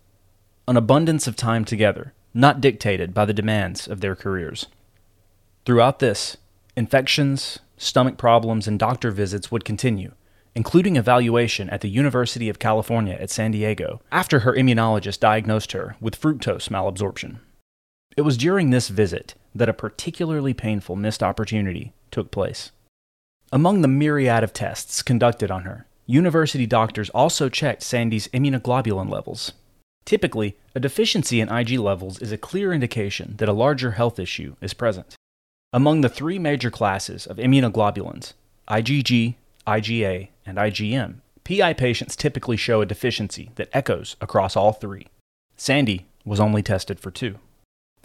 an 0.66 0.76
abundance 0.78 1.26
of 1.26 1.37
time 1.37 1.64
together, 1.64 2.14
not 2.33 2.61
dictated 2.61 3.12
by 3.12 3.26
the 3.26 3.35
demands 3.35 3.87
of 3.87 4.00
their 4.00 4.16
careers. 4.16 4.66
Throughout 5.66 5.99
this, 5.99 6.38
Infections, 6.76 7.61
stomach 7.76 8.16
problems, 8.16 8.66
and 8.66 8.78
doctor 8.78 9.12
visits 9.12 9.50
would 9.52 9.64
continue, 9.64 10.12
including 10.56 10.97
evaluation 10.97 11.71
at 11.71 11.83
the 11.83 11.88
University 11.88 12.49
of 12.49 12.59
California 12.59 13.16
at 13.21 13.30
San 13.30 13.52
Diego 13.52 14.02
after 14.11 14.40
her 14.40 14.54
immunologist 14.54 15.21
diagnosed 15.21 15.73
her 15.73 15.97
with 16.00 16.21
fructose 16.21 16.68
malabsorption. 16.68 17.38
It 18.16 18.23
was 18.23 18.37
during 18.37 18.71
this 18.71 18.88
visit 18.88 19.35
that 19.54 19.68
a 19.68 19.75
particularly 19.75 20.52
painful 20.52 20.97
missed 20.97 21.23
opportunity 21.23 21.92
took 22.11 22.30
place. 22.33 22.73
Among 23.54 23.82
the 23.82 23.88
myriad 23.88 24.42
of 24.42 24.52
tests 24.52 25.00
conducted 25.00 25.49
on 25.49 25.62
her, 25.62 25.87
university 26.06 26.66
doctors 26.66 27.08
also 27.11 27.49
checked 27.49 27.84
Sandy's 27.84 28.26
immunoglobulin 28.34 29.08
levels. 29.08 29.52
Typically, 30.04 30.56
a 30.75 30.80
deficiency 30.80 31.40
in 31.40 31.49
IG 31.49 31.78
levels 31.78 32.18
is 32.18 32.32
a 32.32 32.37
clear 32.37 32.73
indication 32.73 33.34
that 33.37 33.49
a 33.49 33.52
larger 33.52 33.92
health 33.92 34.18
issue 34.18 34.56
is 34.61 34.75
present. 34.75 35.14
Among 35.73 36.00
the 36.00 36.08
three 36.08 36.37
major 36.37 36.68
classes 36.68 37.28
of 37.28 37.37
immunoglobulins, 37.37 38.32
IgG, 38.66 39.37
IgA, 39.68 40.28
and 40.44 40.58
IgM, 40.58 41.20
PI 41.44 41.75
patients 41.75 42.16
typically 42.16 42.56
show 42.56 42.80
a 42.80 42.87
deficiency 42.87 43.50
that 43.54 43.70
echoes 43.73 44.16
across 44.20 44.56
all 44.56 44.73
three. 44.73 45.06
Sandy 45.56 46.06
was 46.25 46.40
only 46.40 46.64
tested 46.64 46.99
for 46.99 47.12
two. 47.12 47.38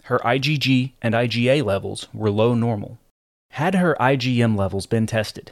Her 0.04 0.20
IgG 0.20 0.92
and 1.02 1.12
IgA 1.12 1.64
levels 1.64 2.06
were 2.14 2.30
low 2.30 2.54
normal. 2.54 2.98
Had 3.54 3.74
her 3.74 3.96
IgM 4.00 4.56
levels 4.56 4.86
been 4.86 5.06
tested, 5.06 5.50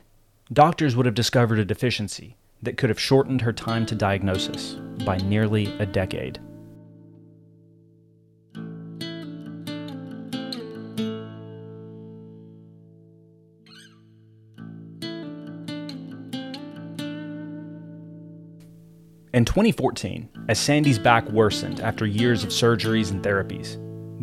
doctors 0.52 0.94
would 0.94 1.04
have 1.04 1.16
discovered 1.16 1.58
a 1.58 1.64
deficiency 1.64 2.36
that 2.62 2.76
could 2.76 2.90
have 2.90 3.00
shortened 3.00 3.42
her 3.42 3.52
time 3.52 3.84
to 3.86 3.94
diagnosis 3.96 4.74
by 5.04 5.18
nearly 5.18 5.66
a 5.78 5.84
decade. 5.84 6.38
In 19.34 19.44
2014, 19.44 20.28
as 20.48 20.58
Sandy's 20.58 21.00
back 21.00 21.28
worsened 21.30 21.80
after 21.80 22.06
years 22.06 22.44
of 22.44 22.50
surgeries 22.50 23.10
and 23.10 23.22
therapies, 23.22 23.76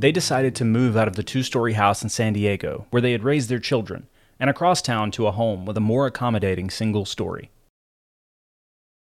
they 0.05 0.11
decided 0.11 0.53
to 0.53 0.63
move 0.63 0.95
out 0.95 1.07
of 1.07 1.15
the 1.15 1.23
two 1.23 1.41
story 1.41 1.73
house 1.73 2.03
in 2.03 2.09
San 2.09 2.33
Diego 2.33 2.85
where 2.91 3.01
they 3.01 3.11
had 3.11 3.23
raised 3.23 3.49
their 3.49 3.57
children 3.57 4.07
and 4.39 4.51
across 4.51 4.79
town 4.79 5.09
to 5.09 5.25
a 5.25 5.31
home 5.31 5.65
with 5.65 5.75
a 5.77 5.79
more 5.79 6.05
accommodating 6.05 6.69
single 6.69 7.05
story. 7.05 7.49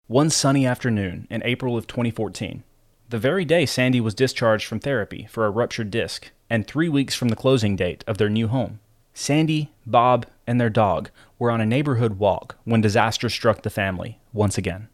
One 0.06 0.30
sunny 0.30 0.64
afternoon 0.64 1.26
in 1.28 1.42
April 1.42 1.76
of 1.76 1.88
2014, 1.88 2.62
the 3.08 3.18
very 3.18 3.44
day 3.44 3.66
Sandy 3.66 4.00
was 4.00 4.14
discharged 4.14 4.66
from 4.68 4.78
therapy 4.78 5.26
for 5.28 5.44
a 5.44 5.50
ruptured 5.50 5.90
disc, 5.90 6.30
and 6.48 6.64
three 6.64 6.88
weeks 6.88 7.16
from 7.16 7.28
the 7.28 7.34
closing 7.34 7.74
date 7.74 8.04
of 8.06 8.18
their 8.18 8.30
new 8.30 8.46
home, 8.46 8.78
Sandy, 9.14 9.72
Bob, 9.84 10.26
and 10.46 10.60
their 10.60 10.70
dog 10.70 11.10
were 11.40 11.50
on 11.50 11.60
a 11.60 11.66
neighborhood 11.66 12.20
walk 12.20 12.56
when 12.62 12.80
disaster 12.80 13.28
struck 13.28 13.62
the 13.62 13.68
family 13.68 14.20
once 14.32 14.56
again. 14.56 14.86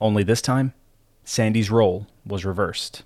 Only 0.00 0.22
this 0.22 0.40
time, 0.40 0.72
Sandy's 1.24 1.70
role 1.70 2.06
was 2.24 2.46
reversed. 2.46 3.02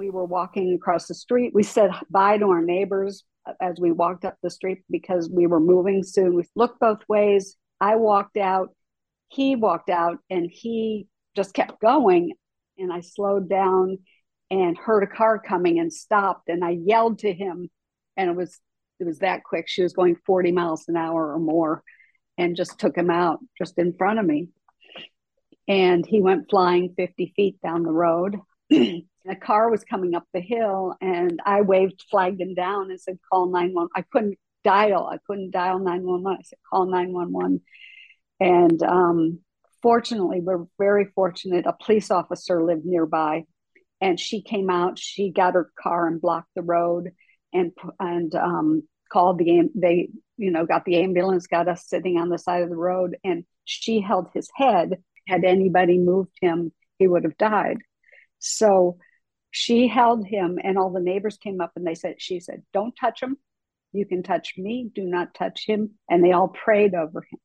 We 0.00 0.08
were 0.08 0.24
walking 0.24 0.72
across 0.72 1.08
the 1.08 1.14
street. 1.14 1.52
We 1.52 1.62
said 1.62 1.90
bye 2.08 2.38
to 2.38 2.46
our 2.46 2.62
neighbors 2.62 3.22
as 3.60 3.78
we 3.78 3.92
walked 3.92 4.24
up 4.24 4.38
the 4.42 4.48
street 4.48 4.78
because 4.90 5.28
we 5.28 5.46
were 5.46 5.60
moving 5.60 6.02
soon. 6.02 6.34
We 6.34 6.44
looked 6.56 6.80
both 6.80 7.00
ways. 7.06 7.58
I 7.82 7.96
walked 7.96 8.38
out. 8.38 8.70
He 9.28 9.56
walked 9.56 9.90
out 9.90 10.16
and 10.30 10.48
he 10.50 11.06
just 11.36 11.52
kept 11.52 11.82
going. 11.82 12.32
And 12.78 12.90
I 12.90 13.00
slowed 13.00 13.50
down 13.50 13.98
and 14.50 14.74
heard 14.74 15.02
a 15.02 15.06
car 15.06 15.38
coming 15.38 15.78
and 15.78 15.92
stopped. 15.92 16.48
And 16.48 16.64
I 16.64 16.78
yelled 16.82 17.18
to 17.18 17.32
him. 17.34 17.68
And 18.16 18.30
it 18.30 18.36
was 18.36 18.58
it 19.00 19.04
was 19.04 19.18
that 19.18 19.44
quick. 19.44 19.68
She 19.68 19.82
was 19.82 19.92
going 19.92 20.16
40 20.24 20.50
miles 20.50 20.88
an 20.88 20.96
hour 20.96 21.34
or 21.34 21.38
more 21.38 21.82
and 22.38 22.56
just 22.56 22.78
took 22.78 22.96
him 22.96 23.10
out 23.10 23.40
just 23.58 23.76
in 23.76 23.92
front 23.92 24.18
of 24.18 24.24
me 24.24 24.48
and 25.68 26.06
he 26.06 26.22
went 26.22 26.48
flying 26.48 26.94
50 26.96 27.34
feet 27.36 27.60
down 27.60 27.82
the 27.82 27.92
road. 27.92 28.38
a 29.28 29.36
car 29.36 29.70
was 29.70 29.84
coming 29.84 30.14
up 30.14 30.24
the 30.32 30.40
hill, 30.40 30.96
and 31.00 31.40
I 31.44 31.62
waved, 31.62 32.04
flagged 32.10 32.40
him 32.40 32.54
down, 32.54 32.90
and 32.90 33.00
said, 33.00 33.18
"Call 33.30 33.46
911." 33.46 33.90
I 33.94 34.02
couldn't 34.02 34.38
dial. 34.64 35.06
I 35.06 35.18
couldn't 35.26 35.50
dial 35.50 35.78
911. 35.78 36.38
I 36.38 36.42
said, 36.42 36.58
"Call 36.68 36.86
911." 36.86 37.60
And 38.40 38.82
um, 38.82 39.40
fortunately, 39.82 40.40
we're 40.40 40.64
very 40.78 41.06
fortunate. 41.14 41.66
A 41.66 41.72
police 41.72 42.10
officer 42.10 42.62
lived 42.64 42.84
nearby, 42.84 43.44
and 44.00 44.18
she 44.18 44.42
came 44.42 44.70
out. 44.70 44.98
She 44.98 45.30
got 45.30 45.54
her 45.54 45.70
car 45.78 46.06
and 46.06 46.20
blocked 46.20 46.50
the 46.54 46.62
road, 46.62 47.12
and 47.52 47.72
and 47.98 48.34
um, 48.34 48.82
called 49.12 49.38
the 49.38 49.68
they 49.74 50.08
you 50.36 50.50
know 50.50 50.66
got 50.66 50.84
the 50.84 51.02
ambulance, 51.02 51.46
got 51.46 51.68
us 51.68 51.86
sitting 51.86 52.18
on 52.18 52.28
the 52.30 52.38
side 52.38 52.62
of 52.62 52.70
the 52.70 52.76
road, 52.76 53.16
and 53.24 53.44
she 53.64 54.00
held 54.00 54.28
his 54.34 54.48
head 54.54 55.02
had 55.30 55.44
anybody 55.44 55.98
moved 55.98 56.36
him, 56.40 56.72
he 56.98 57.06
would 57.06 57.24
have 57.24 57.36
died. 57.36 57.78
So 58.38 58.98
she 59.50 59.88
held 59.88 60.26
him, 60.26 60.58
and 60.62 60.78
all 60.78 60.90
the 60.90 61.00
neighbors 61.00 61.36
came 61.36 61.60
up 61.60 61.72
and 61.76 61.86
they 61.86 61.94
said, 61.94 62.16
She 62.18 62.40
said, 62.40 62.62
Don't 62.72 62.94
touch 62.94 63.22
him. 63.22 63.36
You 63.92 64.06
can 64.06 64.22
touch 64.22 64.54
me. 64.56 64.88
Do 64.94 65.04
not 65.04 65.34
touch 65.34 65.66
him. 65.66 65.92
And 66.08 66.24
they 66.24 66.32
all 66.32 66.48
prayed 66.48 66.94
over 66.94 67.20
him. 67.20 67.38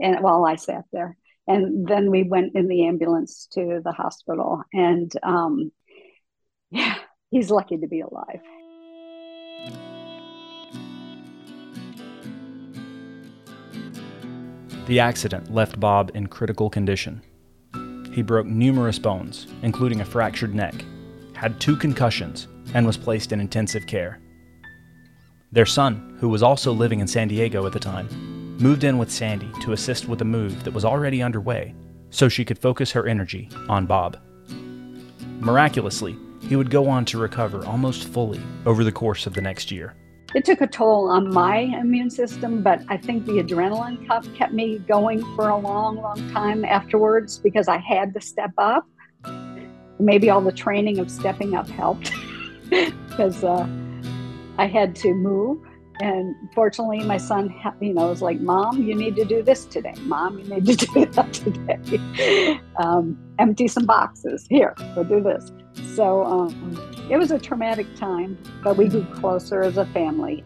And 0.00 0.22
while 0.22 0.44
I 0.44 0.56
sat 0.56 0.84
there. 0.92 1.16
And 1.46 1.86
then 1.86 2.10
we 2.10 2.22
went 2.22 2.54
in 2.54 2.68
the 2.68 2.86
ambulance 2.86 3.48
to 3.52 3.80
the 3.84 3.90
hospital. 3.90 4.62
And 4.72 5.12
um, 5.22 5.72
yeah, 6.70 6.94
he's 7.30 7.50
lucky 7.50 7.78
to 7.78 7.88
be 7.88 8.02
alive. 8.02 8.40
The 14.86 15.00
accident 15.00 15.52
left 15.52 15.78
Bob 15.78 16.12
in 16.14 16.28
critical 16.28 16.70
condition. 16.70 17.22
He 18.12 18.22
broke 18.22 18.46
numerous 18.46 18.98
bones, 18.98 19.46
including 19.62 20.00
a 20.00 20.04
fractured 20.04 20.54
neck, 20.54 20.84
had 21.40 21.58
two 21.58 21.74
concussions, 21.74 22.48
and 22.74 22.84
was 22.84 22.98
placed 22.98 23.32
in 23.32 23.40
intensive 23.40 23.86
care. 23.86 24.20
Their 25.52 25.64
son, 25.64 26.18
who 26.20 26.28
was 26.28 26.42
also 26.42 26.70
living 26.70 27.00
in 27.00 27.08
San 27.08 27.28
Diego 27.28 27.64
at 27.64 27.72
the 27.72 27.80
time, 27.80 28.08
moved 28.58 28.84
in 28.84 28.98
with 28.98 29.10
Sandy 29.10 29.50
to 29.62 29.72
assist 29.72 30.06
with 30.06 30.20
a 30.20 30.24
move 30.24 30.62
that 30.64 30.74
was 30.74 30.84
already 30.84 31.22
underway 31.22 31.74
so 32.10 32.28
she 32.28 32.44
could 32.44 32.58
focus 32.58 32.92
her 32.92 33.06
energy 33.06 33.48
on 33.70 33.86
Bob. 33.86 34.18
Miraculously, 35.38 36.14
he 36.42 36.56
would 36.56 36.68
go 36.68 36.86
on 36.90 37.06
to 37.06 37.18
recover 37.18 37.64
almost 37.64 38.04
fully 38.08 38.40
over 38.66 38.84
the 38.84 38.92
course 38.92 39.26
of 39.26 39.32
the 39.32 39.40
next 39.40 39.70
year 39.70 39.96
it 40.34 40.44
took 40.44 40.60
a 40.60 40.66
toll 40.66 41.10
on 41.10 41.32
my 41.32 41.58
immune 41.58 42.10
system, 42.10 42.62
but 42.62 42.82
I 42.88 42.96
think 42.96 43.26
the 43.26 43.42
adrenaline 43.42 44.06
cuff 44.06 44.26
kept 44.34 44.52
me 44.52 44.78
going 44.78 45.24
for 45.34 45.48
a 45.48 45.56
long, 45.56 45.96
long 45.96 46.30
time 46.30 46.64
afterwards 46.64 47.38
because 47.38 47.66
I 47.66 47.78
had 47.78 48.14
to 48.14 48.20
step 48.20 48.52
up. 48.56 48.86
Maybe 50.00 50.30
all 50.30 50.40
the 50.40 50.52
training 50.52 50.98
of 50.98 51.10
stepping 51.10 51.54
up 51.54 51.68
helped 51.68 52.12
because 52.70 53.44
uh, 53.44 53.68
I 54.58 54.66
had 54.66 54.94
to 54.96 55.14
move. 55.14 55.58
And 56.02 56.34
fortunately, 56.54 57.04
my 57.04 57.18
son, 57.18 57.54
you 57.80 57.92
know, 57.92 58.08
was 58.08 58.22
like, 58.22 58.40
"Mom, 58.40 58.82
you 58.82 58.94
need 58.94 59.16
to 59.16 59.24
do 59.24 59.42
this 59.42 59.66
today. 59.66 59.94
Mom, 60.00 60.38
you 60.38 60.48
need 60.48 60.78
to 60.78 60.86
do 60.94 61.04
that 61.06 61.32
today. 61.34 62.60
um, 62.78 63.18
empty 63.38 63.68
some 63.68 63.84
boxes. 63.84 64.46
Here, 64.48 64.74
go 64.94 65.04
do 65.04 65.22
this." 65.22 65.52
So 65.94 66.24
um, 66.24 67.06
it 67.10 67.18
was 67.18 67.30
a 67.30 67.38
traumatic 67.38 67.94
time, 67.96 68.38
but 68.64 68.78
we 68.78 68.88
grew 68.88 69.04
closer 69.14 69.62
as 69.62 69.76
a 69.76 69.84
family. 69.86 70.42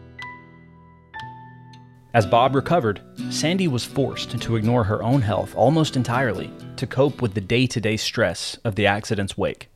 As 2.13 2.25
Bob 2.25 2.55
recovered, 2.55 3.01
Sandy 3.29 3.67
was 3.67 3.83
forced 3.83 4.39
to 4.39 4.55
ignore 4.55 4.85
her 4.85 5.03
own 5.03 5.21
health 5.21 5.53
almost 5.55 5.97
entirely 5.97 6.49
to 6.77 6.87
cope 6.87 7.21
with 7.21 7.33
the 7.33 7.41
day 7.41 7.67
to 7.67 7.81
day 7.81 7.97
stress 7.97 8.57
of 8.63 8.75
the 8.75 8.87
accident's 8.87 9.37
wake. 9.37 9.69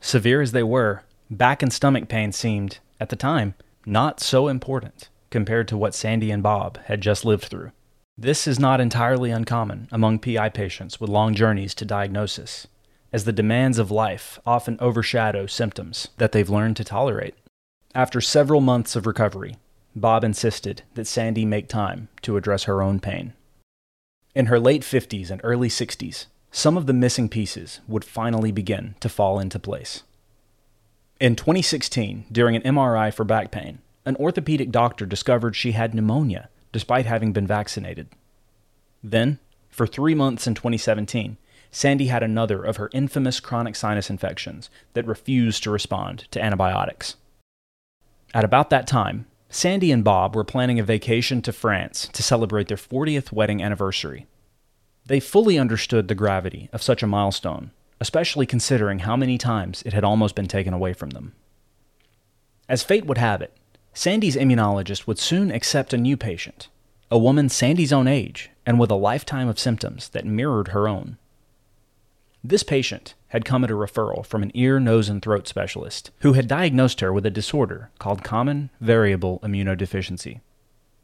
Severe 0.00 0.40
as 0.40 0.52
they 0.52 0.62
were, 0.62 1.02
back 1.30 1.62
and 1.62 1.72
stomach 1.72 2.08
pain 2.08 2.32
seemed, 2.32 2.78
at 3.00 3.08
the 3.08 3.16
time, 3.16 3.54
not 3.84 4.20
so 4.20 4.48
important 4.48 5.08
compared 5.30 5.68
to 5.68 5.76
what 5.76 5.94
Sandy 5.94 6.30
and 6.30 6.42
Bob 6.42 6.78
had 6.84 7.00
just 7.00 7.24
lived 7.24 7.44
through. 7.44 7.72
This 8.18 8.46
is 8.46 8.58
not 8.58 8.80
entirely 8.80 9.30
uncommon 9.30 9.88
among 9.92 10.20
PI 10.20 10.48
patients 10.50 11.00
with 11.00 11.10
long 11.10 11.34
journeys 11.34 11.74
to 11.74 11.84
diagnosis 11.84 12.66
as 13.12 13.24
the 13.24 13.32
demands 13.32 13.78
of 13.78 13.90
life 13.90 14.38
often 14.44 14.76
overshadow 14.80 15.46
symptoms 15.46 16.08
that 16.18 16.32
they've 16.32 16.50
learned 16.50 16.76
to 16.76 16.84
tolerate. 16.84 17.34
After 17.94 18.20
several 18.20 18.60
months 18.60 18.96
of 18.96 19.06
recovery, 19.06 19.56
Bob 19.94 20.24
insisted 20.24 20.82
that 20.94 21.06
Sandy 21.06 21.46
make 21.46 21.68
time 21.68 22.08
to 22.22 22.36
address 22.36 22.64
her 22.64 22.82
own 22.82 23.00
pain. 23.00 23.32
In 24.34 24.46
her 24.46 24.60
late 24.60 24.82
50s 24.82 25.30
and 25.30 25.40
early 25.44 25.70
60s, 25.70 26.26
some 26.50 26.76
of 26.76 26.86
the 26.86 26.92
missing 26.92 27.28
pieces 27.28 27.80
would 27.86 28.04
finally 28.04 28.52
begin 28.52 28.94
to 29.00 29.08
fall 29.08 29.38
into 29.38 29.58
place. 29.58 30.02
In 31.20 31.36
2016, 31.36 32.26
during 32.30 32.56
an 32.56 32.62
MRI 32.62 33.12
for 33.12 33.24
back 33.24 33.50
pain, 33.50 33.78
an 34.04 34.16
orthopedic 34.16 34.70
doctor 34.70 35.06
discovered 35.06 35.56
she 35.56 35.72
had 35.72 35.94
pneumonia 35.94 36.48
despite 36.72 37.06
having 37.06 37.32
been 37.32 37.46
vaccinated. 37.46 38.08
Then, 39.02 39.38
for 39.70 39.86
three 39.86 40.14
months 40.14 40.46
in 40.46 40.54
2017, 40.54 41.38
Sandy 41.70 42.06
had 42.06 42.22
another 42.22 42.62
of 42.62 42.76
her 42.76 42.90
infamous 42.92 43.40
chronic 43.40 43.76
sinus 43.76 44.10
infections 44.10 44.70
that 44.94 45.06
refused 45.06 45.62
to 45.62 45.70
respond 45.70 46.26
to 46.30 46.42
antibiotics. 46.42 47.16
At 48.34 48.44
about 48.44 48.70
that 48.70 48.86
time, 48.86 49.26
Sandy 49.48 49.92
and 49.92 50.04
Bob 50.04 50.34
were 50.34 50.44
planning 50.44 50.78
a 50.78 50.84
vacation 50.84 51.40
to 51.42 51.52
France 51.52 52.08
to 52.12 52.22
celebrate 52.22 52.68
their 52.68 52.76
40th 52.76 53.32
wedding 53.32 53.62
anniversary. 53.62 54.26
They 55.06 55.20
fully 55.20 55.58
understood 55.58 56.08
the 56.08 56.16
gravity 56.16 56.68
of 56.72 56.82
such 56.82 57.02
a 57.02 57.06
milestone, 57.06 57.70
especially 58.00 58.44
considering 58.44 59.00
how 59.00 59.16
many 59.16 59.38
times 59.38 59.82
it 59.86 59.92
had 59.92 60.04
almost 60.04 60.34
been 60.34 60.48
taken 60.48 60.74
away 60.74 60.92
from 60.92 61.10
them. 61.10 61.32
As 62.68 62.82
fate 62.82 63.06
would 63.06 63.18
have 63.18 63.40
it, 63.40 63.56
Sandy's 63.94 64.36
immunologist 64.36 65.06
would 65.06 65.18
soon 65.18 65.52
accept 65.52 65.94
a 65.94 65.98
new 65.98 66.16
patient, 66.16 66.68
a 67.10 67.18
woman 67.18 67.48
Sandy's 67.48 67.92
own 67.92 68.08
age 68.08 68.50
and 68.66 68.80
with 68.80 68.90
a 68.90 68.96
lifetime 68.96 69.48
of 69.48 69.60
symptoms 69.60 70.08
that 70.08 70.26
mirrored 70.26 70.68
her 70.68 70.88
own. 70.88 71.18
This 72.42 72.64
patient 72.64 73.14
had 73.28 73.44
come 73.44 73.64
at 73.64 73.70
a 73.70 73.74
referral 73.74 74.26
from 74.26 74.42
an 74.42 74.50
ear, 74.54 74.80
nose, 74.80 75.08
and 75.08 75.22
throat 75.22 75.46
specialist 75.46 76.10
who 76.20 76.32
had 76.32 76.48
diagnosed 76.48 77.00
her 77.00 77.12
with 77.12 77.24
a 77.26 77.30
disorder 77.30 77.90
called 77.98 78.24
common 78.24 78.70
variable 78.80 79.38
immunodeficiency. 79.42 80.40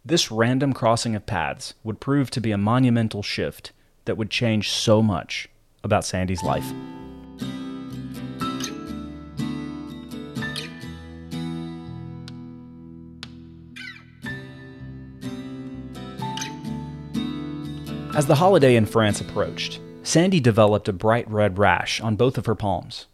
This 0.04 0.30
random 0.32 0.72
crossing 0.72 1.14
of 1.14 1.26
paths 1.26 1.74
would 1.84 2.00
prove 2.00 2.30
to 2.32 2.40
be 2.40 2.50
a 2.50 2.58
monumental 2.58 3.22
shift 3.22 3.72
that 4.04 4.16
would 4.16 4.30
change 4.30 4.70
so 4.70 5.02
much 5.02 5.48
about 5.84 6.04
Sandy's 6.04 6.42
life. 6.42 6.66
As 18.14 18.26
the 18.26 18.34
holiday 18.34 18.76
in 18.76 18.84
France 18.84 19.22
approached, 19.22 19.80
Sandy 20.02 20.38
developed 20.38 20.86
a 20.86 20.92
bright 20.92 21.28
red 21.30 21.58
rash 21.58 21.98
on 22.00 22.14
both 22.14 22.36
of 22.36 22.44
her 22.44 22.54
palms. 22.54 23.06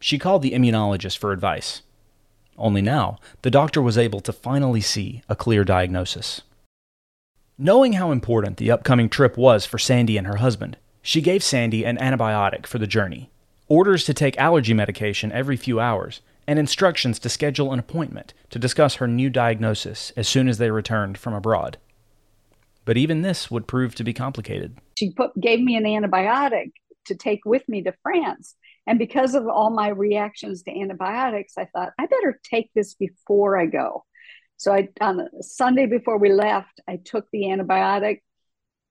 She 0.00 0.18
called 0.18 0.42
the 0.42 0.52
immunologist 0.52 1.18
for 1.18 1.30
advice. 1.30 1.82
Only 2.58 2.82
now, 2.82 3.18
the 3.42 3.50
doctor 3.50 3.80
was 3.80 3.96
able 3.96 4.20
to 4.20 4.32
finally 4.32 4.80
see 4.80 5.22
a 5.28 5.36
clear 5.36 5.64
diagnosis. 5.64 6.42
Knowing 7.58 7.92
how 7.92 8.10
important 8.10 8.56
the 8.56 8.70
upcoming 8.70 9.08
trip 9.08 9.36
was 9.36 9.64
for 9.64 9.78
Sandy 9.78 10.16
and 10.16 10.26
her 10.26 10.38
husband, 10.38 10.76
she 11.02 11.20
gave 11.20 11.40
Sandy 11.40 11.84
an 11.84 11.96
antibiotic 11.98 12.66
for 12.66 12.78
the 12.78 12.86
journey, 12.86 13.30
orders 13.68 14.02
to 14.04 14.12
take 14.12 14.36
allergy 14.38 14.74
medication 14.74 15.30
every 15.30 15.56
few 15.56 15.78
hours, 15.78 16.20
and 16.48 16.58
instructions 16.58 17.20
to 17.20 17.28
schedule 17.28 17.72
an 17.72 17.78
appointment 17.78 18.34
to 18.50 18.58
discuss 18.58 18.96
her 18.96 19.06
new 19.06 19.30
diagnosis 19.30 20.12
as 20.16 20.26
soon 20.26 20.48
as 20.48 20.58
they 20.58 20.72
returned 20.72 21.16
from 21.16 21.32
abroad. 21.32 21.78
But 22.84 22.96
even 22.96 23.22
this 23.22 23.52
would 23.52 23.68
prove 23.68 23.94
to 23.94 24.04
be 24.04 24.12
complicated. 24.12 24.76
She 24.98 25.12
put, 25.12 25.40
gave 25.40 25.60
me 25.60 25.76
an 25.76 25.84
antibiotic 25.84 26.72
to 27.06 27.14
take 27.14 27.44
with 27.44 27.68
me 27.68 27.82
to 27.82 27.94
France. 28.02 28.56
And 28.88 28.98
because 28.98 29.36
of 29.36 29.46
all 29.46 29.70
my 29.70 29.88
reactions 29.90 30.64
to 30.64 30.76
antibiotics, 30.76 31.56
I 31.56 31.66
thought 31.66 31.92
I 32.00 32.06
better 32.06 32.40
take 32.42 32.70
this 32.74 32.94
before 32.94 33.56
I 33.56 33.66
go. 33.66 34.04
So 34.56 34.72
I 34.72 34.88
on 35.00 35.16
the 35.16 35.28
Sunday 35.42 35.86
before 35.86 36.18
we 36.18 36.32
left, 36.32 36.80
I 36.88 36.96
took 36.96 37.30
the 37.30 37.44
antibiotic 37.44 38.22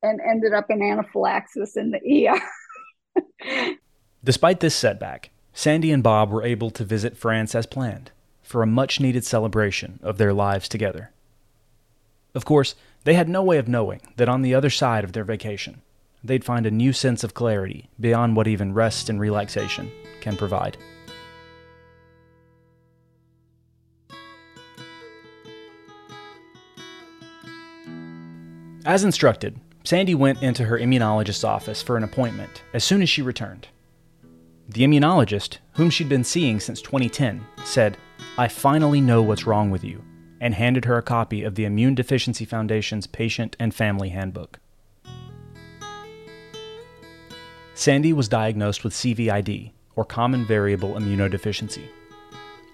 and 0.01 0.20
ended 0.22 0.53
up 0.53 0.70
in 0.70 0.82
anaphylaxis 0.82 1.77
in 1.77 1.91
the 1.91 2.27
ER. 2.27 3.75
Despite 4.24 4.60
this 4.60 4.75
setback, 4.75 5.29
Sandy 5.53 5.91
and 5.91 6.03
Bob 6.03 6.29
were 6.29 6.43
able 6.43 6.72
to 6.72 6.84
visit 6.84 7.17
France 7.17 7.55
as 7.55 7.65
planned 7.65 8.12
for 8.41 8.62
a 8.62 8.67
much 8.67 9.00
needed 9.00 9.24
celebration 9.24 10.00
of 10.03 10.17
their 10.17 10.34
lives 10.34 10.67
together. 10.67 11.12
Of 12.36 12.46
course, 12.46 12.75
they 13.03 13.13
had 13.13 13.29
no 13.29 13.43
way 13.43 13.58
of 13.58 13.67
knowing 13.67 14.01
that 14.17 14.29
on 14.29 14.41
the 14.41 14.55
other 14.55 14.70
side 14.70 15.03
of 15.03 15.13
their 15.13 15.24
vacation, 15.24 15.82
they'd 16.24 16.46
find 16.46 16.65
a 16.65 16.72
new 16.72 16.93
sense 16.93 17.24
of 17.24 17.34
clarity 17.34 17.89
beyond 18.00 18.36
what 18.36 18.48
even 18.48 18.74
rest 18.74 19.10
and 19.10 19.20
relaxation 19.20 19.91
can 20.22 20.38
provide. 20.38 20.77
As 28.86 29.06
instructed, 29.06 29.62
Sandy 29.86 30.13
went 30.13 30.43
into 30.43 30.65
her 30.65 30.78
immunologist's 30.78 31.46
office 31.46 31.82
for 31.82 31.96
an 31.96 32.04
appointment 32.04 32.63
as 32.74 32.84
soon 32.84 33.02
as 33.02 33.10
she 33.10 33.22
returned. 33.22 33.69
The 34.67 34.84
immunologist, 34.84 35.60
whom 35.74 35.89
she'd 35.89 36.10
been 36.10 36.26
seeing 36.26 36.60
since 36.60 36.82
2010, 36.82 37.46
said, 37.63 37.98
I 38.38 38.50
finally 38.50 39.00
know 39.00 39.22
what's 39.22 39.48
wrong 39.48 39.72
with 39.72 39.86
you 39.86 40.04
and 40.41 40.54
handed 40.54 40.84
her 40.84 40.98
a 40.98 41.02
copy 41.02 41.43
of 41.43 41.56
the 41.56 41.63
Immune 41.63 41.96
Deficiency 41.96 42.43
Foundation's 42.43 43.08
Patient 43.08 43.56
and 43.58 43.74
Family 43.74 44.10
Handbook. 44.10 44.60
Sandy 47.76 48.12
was 48.12 48.28
diagnosed 48.28 48.84
with 48.84 48.93
CVID, 48.93 49.72
or 49.96 50.04
Common 50.04 50.46
Variable 50.46 50.96
Immunodeficiency. 50.96 51.88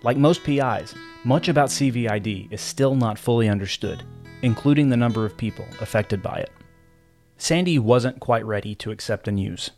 Like 0.01 0.17
most 0.17 0.43
PIs, 0.43 0.95
much 1.23 1.47
about 1.47 1.69
CVID 1.69 2.51
is 2.51 2.61
still 2.61 2.95
not 2.95 3.19
fully 3.19 3.47
understood, 3.47 4.03
including 4.41 4.89
the 4.89 4.97
number 4.97 5.25
of 5.25 5.37
people 5.37 5.65
affected 5.81 6.21
by 6.21 6.37
it. 6.39 6.51
Sandy 7.37 7.79
wasn't 7.79 8.19
quite 8.19 8.45
ready 8.45 8.75
to 8.75 8.91
accept 8.91 9.25
the 9.25 9.31
news. 9.31 9.71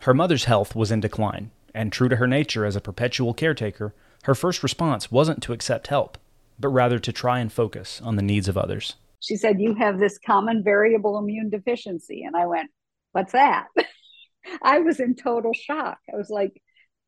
Her 0.00 0.14
mother's 0.14 0.44
health 0.44 0.74
was 0.74 0.90
in 0.90 1.00
decline, 1.00 1.50
and 1.74 1.92
true 1.92 2.08
to 2.08 2.16
her 2.16 2.26
nature 2.26 2.64
as 2.64 2.76
a 2.76 2.80
perpetual 2.80 3.34
caretaker, 3.34 3.94
her 4.24 4.34
first 4.34 4.62
response 4.62 5.10
wasn't 5.10 5.42
to 5.42 5.52
accept 5.52 5.88
help 5.88 6.18
but 6.60 6.68
rather 6.68 6.98
to 6.98 7.12
try 7.12 7.40
and 7.40 7.52
focus 7.52 8.00
on 8.04 8.16
the 8.16 8.22
needs 8.22 8.46
of 8.46 8.58
others. 8.58 8.94
She 9.20 9.36
said, 9.36 9.60
You 9.60 9.74
have 9.74 9.98
this 9.98 10.18
common 10.24 10.62
variable 10.62 11.18
immune 11.18 11.50
deficiency. 11.50 12.22
And 12.22 12.36
I 12.36 12.46
went, 12.46 12.70
What's 13.12 13.32
that? 13.32 13.66
I 14.62 14.80
was 14.80 15.00
in 15.00 15.14
total 15.14 15.52
shock. 15.52 15.98
I 16.12 16.16
was 16.16 16.30
like, 16.30 16.62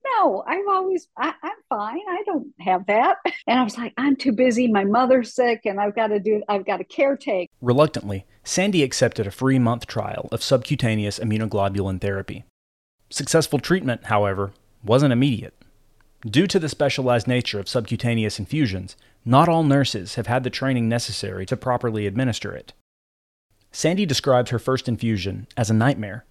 no, 0.04 0.42
I've 0.46 0.66
always, 0.68 1.08
I, 1.16 1.28
am 1.42 1.56
fine. 1.68 2.00
I 2.08 2.22
don't 2.24 2.48
have 2.60 2.86
that. 2.86 3.16
And 3.46 3.58
I 3.58 3.62
was 3.62 3.76
like, 3.76 3.92
I'm 3.96 4.16
too 4.16 4.32
busy. 4.32 4.68
My 4.68 4.84
mother's 4.84 5.34
sick 5.34 5.62
and 5.64 5.80
I've 5.80 5.94
got 5.94 6.08
to 6.08 6.18
do, 6.18 6.42
I've 6.48 6.66
got 6.66 6.78
to 6.78 6.84
caretake. 6.84 7.48
Reluctantly, 7.60 8.26
Sandy 8.44 8.82
accepted 8.82 9.26
a 9.26 9.30
free 9.30 9.58
month 9.58 9.86
trial 9.86 10.28
of 10.32 10.42
subcutaneous 10.42 11.18
immunoglobulin 11.18 12.00
therapy. 12.00 12.44
Successful 13.10 13.58
treatment, 13.58 14.04
however, 14.04 14.52
wasn't 14.84 15.12
immediate. 15.12 15.54
Due 16.24 16.46
to 16.46 16.58
the 16.58 16.68
specialized 16.68 17.26
nature 17.26 17.58
of 17.58 17.68
subcutaneous 17.68 18.38
infusions, 18.38 18.96
not 19.24 19.48
all 19.48 19.64
nurses 19.64 20.14
have 20.14 20.28
had 20.28 20.44
the 20.44 20.50
training 20.50 20.88
necessary 20.88 21.44
to 21.46 21.56
properly 21.56 22.06
administer 22.06 22.52
it. 22.54 22.72
Sandy 23.72 24.06
describes 24.06 24.50
her 24.50 24.58
first 24.58 24.88
infusion 24.88 25.46
as 25.56 25.70
a 25.70 25.74
nightmare. 25.74 26.24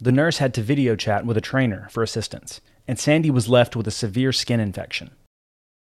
The 0.00 0.12
nurse 0.12 0.38
had 0.38 0.54
to 0.54 0.62
video 0.62 0.96
chat 0.96 1.26
with 1.26 1.36
a 1.36 1.42
trainer 1.42 1.88
for 1.90 2.02
assistance, 2.02 2.60
and 2.90 2.98
Sandy 2.98 3.30
was 3.30 3.48
left 3.48 3.76
with 3.76 3.86
a 3.86 3.92
severe 3.92 4.32
skin 4.32 4.58
infection. 4.58 5.12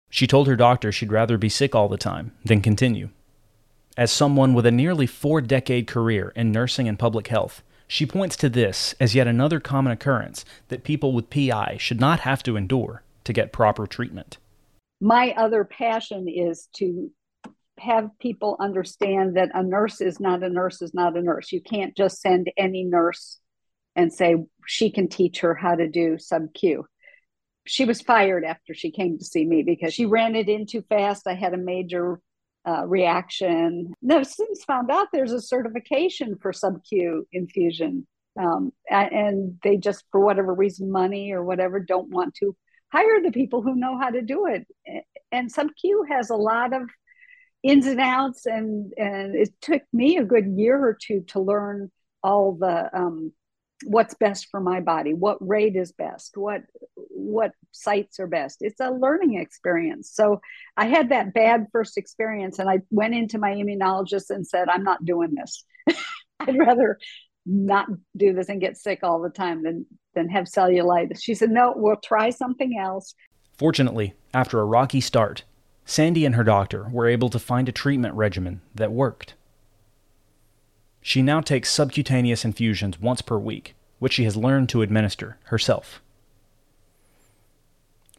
She 0.09 0.25
told 0.25 0.47
her 0.47 0.55
doctor 0.55 0.91
she'd 0.91 1.11
rather 1.11 1.37
be 1.37 1.49
sick 1.49 1.75
all 1.75 1.87
the 1.87 1.99
time 1.99 2.31
than 2.43 2.63
continue. 2.63 3.09
As 3.95 4.09
someone 4.11 4.55
with 4.55 4.65
a 4.65 4.71
nearly 4.71 5.05
four 5.05 5.39
decade 5.39 5.85
career 5.85 6.33
in 6.35 6.51
nursing 6.51 6.87
and 6.87 6.97
public 6.97 7.27
health, 7.27 7.61
she 7.87 8.07
points 8.07 8.35
to 8.37 8.49
this 8.49 8.95
as 8.99 9.13
yet 9.13 9.27
another 9.27 9.59
common 9.59 9.93
occurrence 9.93 10.45
that 10.69 10.83
people 10.83 11.13
with 11.13 11.29
PI 11.29 11.77
should 11.79 11.99
not 11.99 12.21
have 12.21 12.41
to 12.41 12.57
endure 12.57 13.03
to 13.25 13.33
get 13.33 13.53
proper 13.53 13.85
treatment. 13.85 14.39
My 14.99 15.35
other 15.37 15.63
passion 15.63 16.27
is 16.27 16.69
to 16.77 17.11
have 17.77 18.09
people 18.19 18.57
understand 18.59 19.37
that 19.37 19.51
a 19.53 19.61
nurse 19.61 20.01
is 20.01 20.19
not 20.19 20.41
a 20.41 20.49
nurse 20.49 20.81
is 20.81 20.95
not 20.95 21.15
a 21.15 21.21
nurse. 21.21 21.51
You 21.51 21.61
can't 21.61 21.95
just 21.95 22.19
send 22.19 22.49
any 22.57 22.83
nurse 22.83 23.37
and 23.95 24.11
say 24.11 24.37
she 24.65 24.89
can 24.89 25.07
teach 25.07 25.41
her 25.41 25.53
how 25.53 25.75
to 25.75 25.87
do 25.87 26.17
sub 26.17 26.51
Q. 26.55 26.87
She 27.65 27.85
was 27.85 28.01
fired 28.01 28.43
after 28.43 28.73
she 28.73 28.91
came 28.91 29.17
to 29.17 29.25
see 29.25 29.45
me 29.45 29.63
because 29.63 29.93
she 29.93 30.05
ran 30.05 30.35
it 30.35 30.49
in 30.49 30.65
too 30.65 30.83
fast. 30.87 31.27
I 31.27 31.33
had 31.33 31.53
a 31.53 31.57
major 31.57 32.19
uh, 32.67 32.85
reaction. 32.85 33.93
Now, 34.01 34.23
since 34.23 34.63
found 34.63 34.91
out 34.91 35.07
there's 35.11 35.31
a 35.31 35.41
certification 35.41 36.37
for 36.41 36.53
sub 36.53 36.83
Q 36.83 37.27
infusion, 37.31 38.07
um, 38.39 38.71
and 38.89 39.57
they 39.63 39.77
just, 39.77 40.03
for 40.11 40.19
whatever 40.19 40.53
reason, 40.53 40.91
money 40.91 41.31
or 41.31 41.43
whatever, 41.43 41.79
don't 41.79 42.09
want 42.09 42.35
to 42.35 42.55
hire 42.91 43.21
the 43.21 43.31
people 43.31 43.61
who 43.61 43.75
know 43.75 43.97
how 43.97 44.09
to 44.09 44.21
do 44.21 44.47
it. 44.47 44.67
And 45.31 45.51
sub 45.51 45.67
Q 45.79 46.05
has 46.09 46.29
a 46.29 46.35
lot 46.35 46.73
of 46.73 46.83
ins 47.63 47.87
and 47.87 47.99
outs, 47.99 48.45
and, 48.45 48.93
and 48.97 49.35
it 49.35 49.49
took 49.61 49.81
me 49.91 50.17
a 50.17 50.23
good 50.23 50.47
year 50.47 50.77
or 50.77 50.97
two 50.99 51.21
to 51.29 51.39
learn 51.39 51.91
all 52.21 52.55
the 52.59 52.89
um, 52.95 53.31
what's 53.83 54.13
best 54.13 54.47
for 54.49 54.59
my 54.59 54.79
body, 54.79 55.13
what 55.13 55.37
rate 55.45 55.75
is 55.75 55.91
best, 55.91 56.37
what 56.37 56.61
what 56.95 57.51
sites 57.71 58.19
are 58.19 58.27
best. 58.27 58.57
It's 58.61 58.79
a 58.79 58.91
learning 58.91 59.39
experience. 59.39 60.11
So 60.13 60.41
I 60.77 60.85
had 60.85 61.09
that 61.09 61.33
bad 61.33 61.67
first 61.71 61.97
experience, 61.97 62.59
and 62.59 62.69
I 62.69 62.79
went 62.89 63.15
into 63.15 63.37
my 63.37 63.51
immunologist 63.51 64.29
and 64.29 64.45
said, 64.47 64.69
"I'm 64.69 64.83
not 64.83 65.05
doing 65.05 65.35
this. 65.35 65.63
I'd 66.39 66.57
rather 66.57 66.97
not 67.45 67.87
do 68.17 68.33
this 68.33 68.49
and 68.49 68.61
get 68.61 68.77
sick 68.77 68.99
all 69.03 69.21
the 69.21 69.29
time 69.29 69.63
than 69.63 69.85
than 70.15 70.29
have 70.29 70.45
cellulitis. 70.45 71.21
She 71.21 71.35
said, 71.35 71.51
No, 71.51 71.73
we'll 71.75 71.97
try 71.97 72.31
something 72.31 72.79
else. 72.79 73.13
Fortunately, 73.57 74.15
after 74.33 74.59
a 74.59 74.65
rocky 74.65 74.99
start, 74.99 75.43
Sandy 75.85 76.25
and 76.25 76.35
her 76.35 76.43
doctor 76.43 76.89
were 76.89 77.07
able 77.07 77.29
to 77.29 77.39
find 77.39 77.69
a 77.69 77.73
treatment 77.73 78.15
regimen 78.15 78.61
that 78.73 78.91
worked. 78.91 79.34
She 81.07 81.21
now 81.21 81.39
takes 81.39 81.69
subcutaneous 81.69 82.43
infusions 82.43 82.99
once 82.99 83.21
per 83.21 83.37
week, 83.37 83.75
which 83.99 84.13
she 84.13 84.23
has 84.23 84.35
learned 84.35 84.69
to 84.69 84.81
administer 84.81 85.37
herself. 85.43 86.01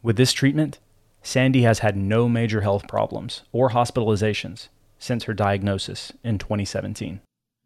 With 0.05 0.16
this 0.16 0.33
treatment, 0.33 0.79
Sandy 1.20 1.62
has 1.62 1.81
had 1.81 1.96
no 1.96 2.29
major 2.29 2.61
health 2.61 2.87
problems 2.87 3.42
or 3.51 3.70
hospitalizations 3.70 4.68
since 5.01 5.25
her 5.25 5.35
diagnosis 5.35 6.12
in 6.22 6.38
2017. 6.38 7.22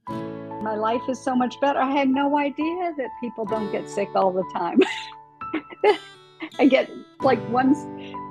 My 0.09 0.74
life 0.74 1.02
is 1.06 1.22
so 1.22 1.37
much 1.37 1.61
better. 1.61 1.80
I 1.80 1.90
had 1.90 2.09
no 2.09 2.38
idea 2.38 2.94
that 2.96 3.11
people 3.20 3.44
don't 3.44 3.70
get 3.70 3.90
sick 3.90 4.09
all 4.14 4.33
the 4.33 4.50
time. 4.54 4.80
I 6.59 6.66
get 6.66 6.90
like 7.20 7.40
one, 7.50 7.74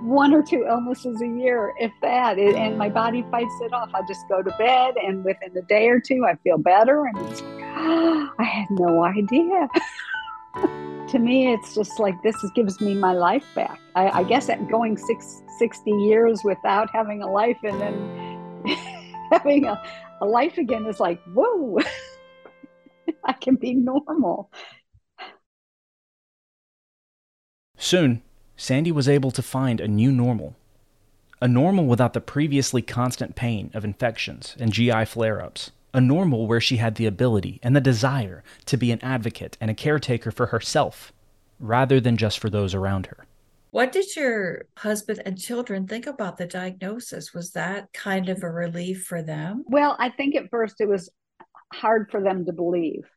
one 0.04 0.34
or 0.34 0.42
two 0.42 0.66
illnesses 0.68 1.22
a 1.22 1.28
year, 1.28 1.74
if 1.80 1.92
that, 2.02 2.38
and 2.38 2.78
my 2.78 2.90
body 2.90 3.26
fights 3.30 3.54
it 3.62 3.74
off. 3.74 3.90
I 3.94 4.02
just 4.08 4.28
go 4.28 4.42
to 4.42 4.52
bed, 4.58 4.96
and 5.04 5.24
within 5.24 5.56
a 5.58 5.62
day 5.64 5.88
or 5.88 6.00
two, 6.00 6.26
I 6.26 6.36
feel 6.44 6.58
better. 6.58 7.06
And 7.06 7.18
it's 7.28 7.42
like, 7.42 7.64
oh, 7.78 8.30
I 8.40 8.44
had 8.44 8.68
no 8.72 9.04
idea. 9.04 9.68
to 11.10 11.20
me, 11.20 11.52
it's 11.54 11.74
just 11.76 12.00
like 12.00 12.22
this 12.22 12.36
gives 12.56 12.80
me 12.80 12.94
my 12.94 13.14
life 13.14 13.46
back. 13.56 13.80
I, 13.96 14.10
I 14.20 14.24
guess 14.24 14.50
going 14.70 14.98
six, 14.98 15.42
60 15.58 15.92
years 15.92 16.42
without 16.44 16.90
having 16.92 17.24
a 17.24 17.32
life 17.32 17.58
and 17.64 17.82
then 17.82 18.64
having 19.32 19.66
a, 19.66 19.82
a 20.22 20.26
life 20.26 20.58
again 20.58 20.86
is 20.86 21.00
like, 21.00 21.20
whoa, 21.34 21.80
I 23.24 23.34
can 23.34 23.56
be 23.56 23.74
normal. 23.74 24.52
Soon, 27.90 28.22
Sandy 28.56 28.92
was 28.92 29.10
able 29.10 29.32
to 29.32 29.42
find 29.42 29.82
a 29.82 29.88
new 29.88 30.12
normal. 30.12 30.56
A 31.42 31.48
normal 31.48 31.88
without 31.88 32.14
the 32.14 32.22
previously 32.22 32.84
constant 32.84 33.36
pain 33.36 33.72
of 33.74 33.84
infections 33.84 34.56
and 34.60 34.72
GI 34.72 35.06
flare 35.06 35.42
ups. 35.42 35.72
A 35.92 36.00
normal 36.00 36.46
where 36.46 36.62
she 36.62 36.78
had 36.78 36.94
the 36.94 37.08
ability 37.08 37.60
and 37.64 37.76
the 37.76 37.82
desire 37.82 38.44
to 38.68 38.78
be 38.78 38.92
an 38.92 39.00
advocate 39.02 39.58
and 39.60 39.72
a 39.72 39.74
caretaker 39.74 40.30
for 40.30 40.46
herself, 40.46 41.12
rather 41.60 42.00
than 42.00 42.16
just 42.16 42.38
for 42.38 42.52
those 42.52 42.76
around 42.76 43.08
her. 43.08 43.26
What 43.72 43.92
did 43.92 44.16
your 44.16 44.66
husband 44.78 45.24
and 45.26 45.36
children 45.36 45.88
think 45.88 46.06
about 46.06 46.38
the 46.38 46.46
diagnosis? 46.46 47.34
Was 47.34 47.54
that 47.54 47.92
kind 47.92 48.30
of 48.30 48.44
a 48.44 48.52
relief 48.52 49.06
for 49.06 49.24
them? 49.24 49.64
Well, 49.66 49.96
I 49.98 50.12
think 50.12 50.36
at 50.36 50.52
first 50.52 50.80
it 50.80 50.88
was 50.88 51.10
hard 51.74 52.12
for 52.12 52.22
them 52.22 52.46
to 52.46 52.54
believe 52.54 53.10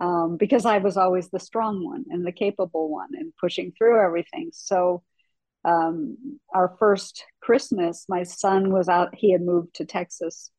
um, 0.00 0.36
because 0.36 0.66
I 0.66 0.78
was 0.78 0.96
always 0.96 1.28
the 1.28 1.40
strong 1.40 1.84
one 1.84 2.04
and 2.10 2.26
the 2.26 2.32
capable 2.32 2.90
one 2.90 3.10
and 3.12 3.32
pushing 3.40 3.72
through 3.72 4.04
everything. 4.04 4.50
So, 4.52 5.02
um, 5.64 6.38
our 6.52 6.76
first 6.78 7.24
Christmas, 7.40 8.04
my 8.08 8.22
son 8.22 8.70
was 8.70 8.88
out, 8.88 9.14
he 9.14 9.32
had 9.32 9.40
moved 9.40 9.74
to 9.76 9.86
Texas 9.86 10.50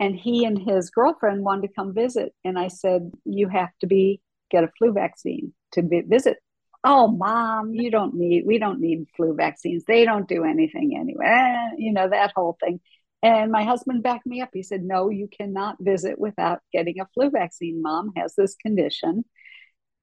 and 0.00 0.16
he 0.16 0.44
and 0.44 0.58
his 0.58 0.90
girlfriend 0.90 1.44
wanted 1.44 1.68
to 1.68 1.74
come 1.74 1.94
visit. 1.94 2.34
And 2.44 2.58
I 2.58 2.68
said, 2.68 3.10
You 3.24 3.48
have 3.48 3.70
to 3.80 3.86
be 3.86 4.20
get 4.50 4.64
a 4.64 4.70
flu 4.78 4.92
vaccine 4.92 5.52
to 5.72 5.82
be, 5.82 6.00
visit. 6.02 6.38
Oh, 6.84 7.08
mom, 7.08 7.74
you 7.74 7.90
don't 7.90 8.14
need, 8.14 8.46
we 8.46 8.58
don't 8.58 8.80
need 8.80 9.06
flu 9.16 9.34
vaccines. 9.34 9.84
They 9.86 10.04
don't 10.04 10.28
do 10.28 10.44
anything 10.44 10.96
anyway. 10.98 11.54
You 11.76 11.92
know, 11.92 12.08
that 12.08 12.32
whole 12.34 12.56
thing. 12.60 12.80
And 13.22 13.50
my 13.50 13.64
husband 13.64 14.02
backed 14.02 14.26
me 14.26 14.40
up. 14.40 14.50
He 14.52 14.62
said, 14.62 14.84
No, 14.84 15.10
you 15.10 15.28
cannot 15.28 15.76
visit 15.80 16.18
without 16.18 16.60
getting 16.72 17.00
a 17.00 17.08
flu 17.14 17.30
vaccine. 17.30 17.82
Mom 17.82 18.12
has 18.16 18.34
this 18.36 18.54
condition. 18.54 19.24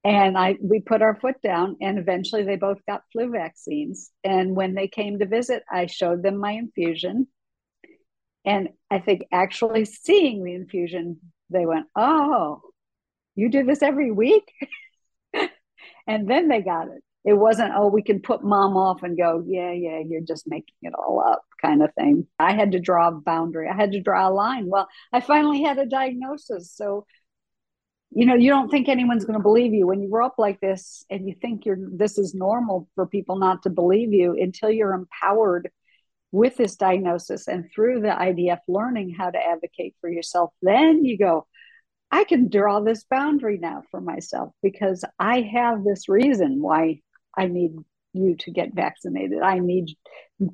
And 0.04 0.38
I 0.38 0.56
we 0.62 0.80
put 0.80 1.02
our 1.02 1.16
foot 1.16 1.40
down 1.42 1.76
and 1.80 1.98
eventually 1.98 2.44
they 2.44 2.56
both 2.56 2.78
got 2.86 3.02
flu 3.12 3.30
vaccines. 3.30 4.10
And 4.22 4.54
when 4.54 4.74
they 4.74 4.86
came 4.86 5.18
to 5.18 5.26
visit, 5.26 5.64
I 5.70 5.86
showed 5.86 6.22
them 6.22 6.36
my 6.36 6.52
infusion. 6.52 7.26
And 8.44 8.68
I 8.90 9.00
think 9.00 9.22
actually 9.32 9.84
seeing 9.86 10.44
the 10.44 10.54
infusion, 10.54 11.18
they 11.50 11.66
went, 11.66 11.86
Oh, 11.96 12.60
you 13.34 13.48
do 13.48 13.64
this 13.64 13.82
every 13.82 14.10
week? 14.10 14.52
and 16.06 16.28
then 16.30 16.48
they 16.48 16.60
got 16.60 16.88
it 16.88 17.02
it 17.26 17.34
wasn't 17.34 17.72
oh 17.76 17.88
we 17.88 18.02
can 18.02 18.20
put 18.20 18.44
mom 18.44 18.76
off 18.76 19.02
and 19.02 19.18
go 19.18 19.44
yeah 19.46 19.72
yeah 19.72 19.98
you're 19.98 20.20
just 20.22 20.44
making 20.46 20.76
it 20.82 20.94
all 20.94 21.20
up 21.20 21.42
kind 21.60 21.82
of 21.82 21.92
thing. 21.94 22.26
I 22.38 22.54
had 22.54 22.72
to 22.72 22.80
draw 22.80 23.08
a 23.08 23.12
boundary. 23.12 23.68
I 23.68 23.74
had 23.74 23.92
to 23.92 24.00
draw 24.00 24.28
a 24.28 24.30
line. 24.30 24.66
Well 24.68 24.88
i 25.12 25.20
finally 25.20 25.62
had 25.62 25.78
a 25.78 25.86
diagnosis. 25.86 26.72
So 26.72 27.06
you 28.12 28.24
know 28.24 28.34
you 28.34 28.50
don't 28.50 28.70
think 28.70 28.88
anyone's 28.88 29.24
going 29.24 29.38
to 29.38 29.42
believe 29.42 29.74
you. 29.74 29.86
When 29.86 30.00
you 30.00 30.08
grow 30.08 30.26
up 30.26 30.36
like 30.38 30.60
this 30.60 31.04
and 31.10 31.28
you 31.28 31.34
think 31.42 31.66
you're 31.66 31.78
this 31.80 32.16
is 32.16 32.34
normal 32.34 32.88
for 32.94 33.06
people 33.06 33.36
not 33.36 33.64
to 33.64 33.70
believe 33.70 34.12
you 34.12 34.36
until 34.40 34.70
you're 34.70 34.94
empowered 34.94 35.70
with 36.32 36.56
this 36.56 36.76
diagnosis 36.76 37.48
and 37.48 37.70
through 37.72 38.00
the 38.00 38.08
idf 38.08 38.58
learning 38.68 39.14
how 39.16 39.30
to 39.30 39.38
advocate 39.38 39.94
for 40.00 40.10
yourself 40.10 40.50
then 40.60 41.04
you 41.04 41.16
go 41.16 41.46
I 42.10 42.24
can 42.24 42.48
draw 42.48 42.80
this 42.80 43.04
boundary 43.04 43.58
now 43.58 43.82
for 43.90 44.00
myself 44.00 44.52
because 44.62 45.04
I 45.18 45.40
have 45.40 45.84
this 45.84 46.08
reason 46.08 46.60
why 46.60 47.00
I 47.36 47.46
need 47.46 47.76
you 48.12 48.36
to 48.36 48.50
get 48.50 48.74
vaccinated. 48.74 49.42
I 49.42 49.58
need 49.58 49.96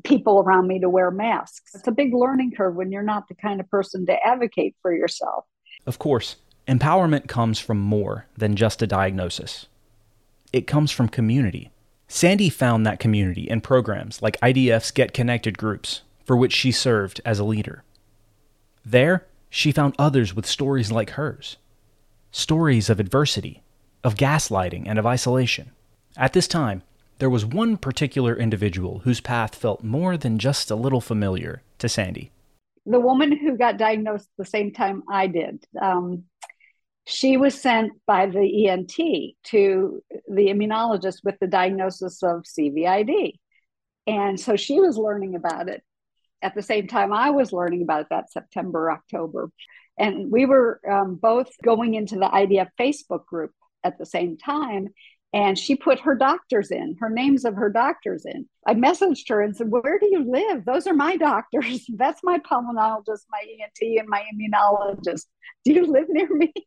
people 0.04 0.40
around 0.40 0.66
me 0.66 0.80
to 0.80 0.88
wear 0.88 1.10
masks. 1.10 1.74
It's 1.74 1.86
a 1.86 1.92
big 1.92 2.14
learning 2.14 2.52
curve 2.56 2.74
when 2.74 2.90
you're 2.90 3.02
not 3.02 3.28
the 3.28 3.34
kind 3.34 3.60
of 3.60 3.70
person 3.70 4.06
to 4.06 4.26
advocate 4.26 4.74
for 4.82 4.94
yourself. 4.94 5.44
Of 5.86 5.98
course, 5.98 6.36
empowerment 6.66 7.28
comes 7.28 7.58
from 7.58 7.78
more 7.78 8.26
than 8.36 8.56
just 8.56 8.82
a 8.82 8.86
diagnosis, 8.86 9.66
it 10.52 10.66
comes 10.66 10.90
from 10.90 11.08
community. 11.08 11.70
Sandy 12.08 12.50
found 12.50 12.84
that 12.84 13.00
community 13.00 13.48
in 13.48 13.62
programs 13.62 14.20
like 14.20 14.38
IDF's 14.40 14.90
Get 14.90 15.14
Connected 15.14 15.56
groups, 15.56 16.02
for 16.26 16.36
which 16.36 16.52
she 16.52 16.70
served 16.70 17.22
as 17.24 17.38
a 17.38 17.44
leader. 17.44 17.84
There, 18.84 19.26
she 19.48 19.72
found 19.72 19.94
others 19.98 20.34
with 20.34 20.46
stories 20.46 20.92
like 20.92 21.10
hers 21.10 21.56
stories 22.34 22.88
of 22.88 22.98
adversity, 22.98 23.62
of 24.02 24.14
gaslighting, 24.14 24.84
and 24.86 24.98
of 24.98 25.06
isolation. 25.06 25.70
At 26.16 26.32
this 26.32 26.46
time, 26.46 26.82
there 27.18 27.30
was 27.30 27.46
one 27.46 27.76
particular 27.76 28.36
individual 28.36 29.00
whose 29.00 29.20
path 29.20 29.54
felt 29.54 29.82
more 29.82 30.16
than 30.16 30.38
just 30.38 30.70
a 30.70 30.76
little 30.76 31.00
familiar 31.00 31.62
to 31.78 31.88
Sandy. 31.88 32.30
The 32.84 33.00
woman 33.00 33.36
who 33.36 33.56
got 33.56 33.78
diagnosed 33.78 34.28
the 34.36 34.44
same 34.44 34.72
time 34.72 35.04
I 35.08 35.28
did, 35.28 35.64
um, 35.80 36.24
she 37.06 37.36
was 37.36 37.60
sent 37.60 37.92
by 38.06 38.26
the 38.26 38.68
ENT 38.68 38.94
to 39.44 40.02
the 40.28 40.48
immunologist 40.48 41.24
with 41.24 41.38
the 41.40 41.46
diagnosis 41.46 42.22
of 42.22 42.42
CVID. 42.42 43.34
And 44.06 44.38
so 44.38 44.56
she 44.56 44.80
was 44.80 44.96
learning 44.96 45.34
about 45.34 45.68
it 45.68 45.82
at 46.42 46.54
the 46.54 46.62
same 46.62 46.88
time 46.88 47.12
I 47.12 47.30
was 47.30 47.52
learning 47.52 47.82
about 47.82 48.02
it 48.02 48.06
that 48.10 48.32
September, 48.32 48.90
October. 48.90 49.50
And 49.98 50.30
we 50.30 50.44
were 50.46 50.80
um, 50.90 51.14
both 51.14 51.50
going 51.62 51.94
into 51.94 52.16
the 52.16 52.28
IDF 52.28 52.68
Facebook 52.78 53.24
group 53.26 53.52
at 53.84 53.98
the 53.98 54.06
same 54.06 54.36
time 54.36 54.88
and 55.34 55.58
she 55.58 55.76
put 55.76 56.00
her 56.00 56.14
doctors 56.14 56.70
in, 56.70 56.96
her 57.00 57.08
names 57.08 57.44
of 57.44 57.54
her 57.54 57.70
doctors 57.70 58.26
in. 58.26 58.46
I 58.66 58.74
messaged 58.74 59.28
her 59.28 59.40
and 59.40 59.56
said, 59.56 59.70
Where 59.70 59.98
do 59.98 60.06
you 60.10 60.30
live? 60.30 60.64
Those 60.64 60.86
are 60.86 60.94
my 60.94 61.16
doctors. 61.30 61.86
That's 61.96 62.20
my 62.22 62.38
pulmonologist, 62.38 63.24
my 63.30 63.42
ENT, 63.42 63.98
and 63.98 64.08
my 64.08 64.22
immunologist. 64.34 65.26
Do 65.64 65.72
you 65.72 65.86
live 65.86 66.06
near 66.08 66.28
me? 66.28 66.52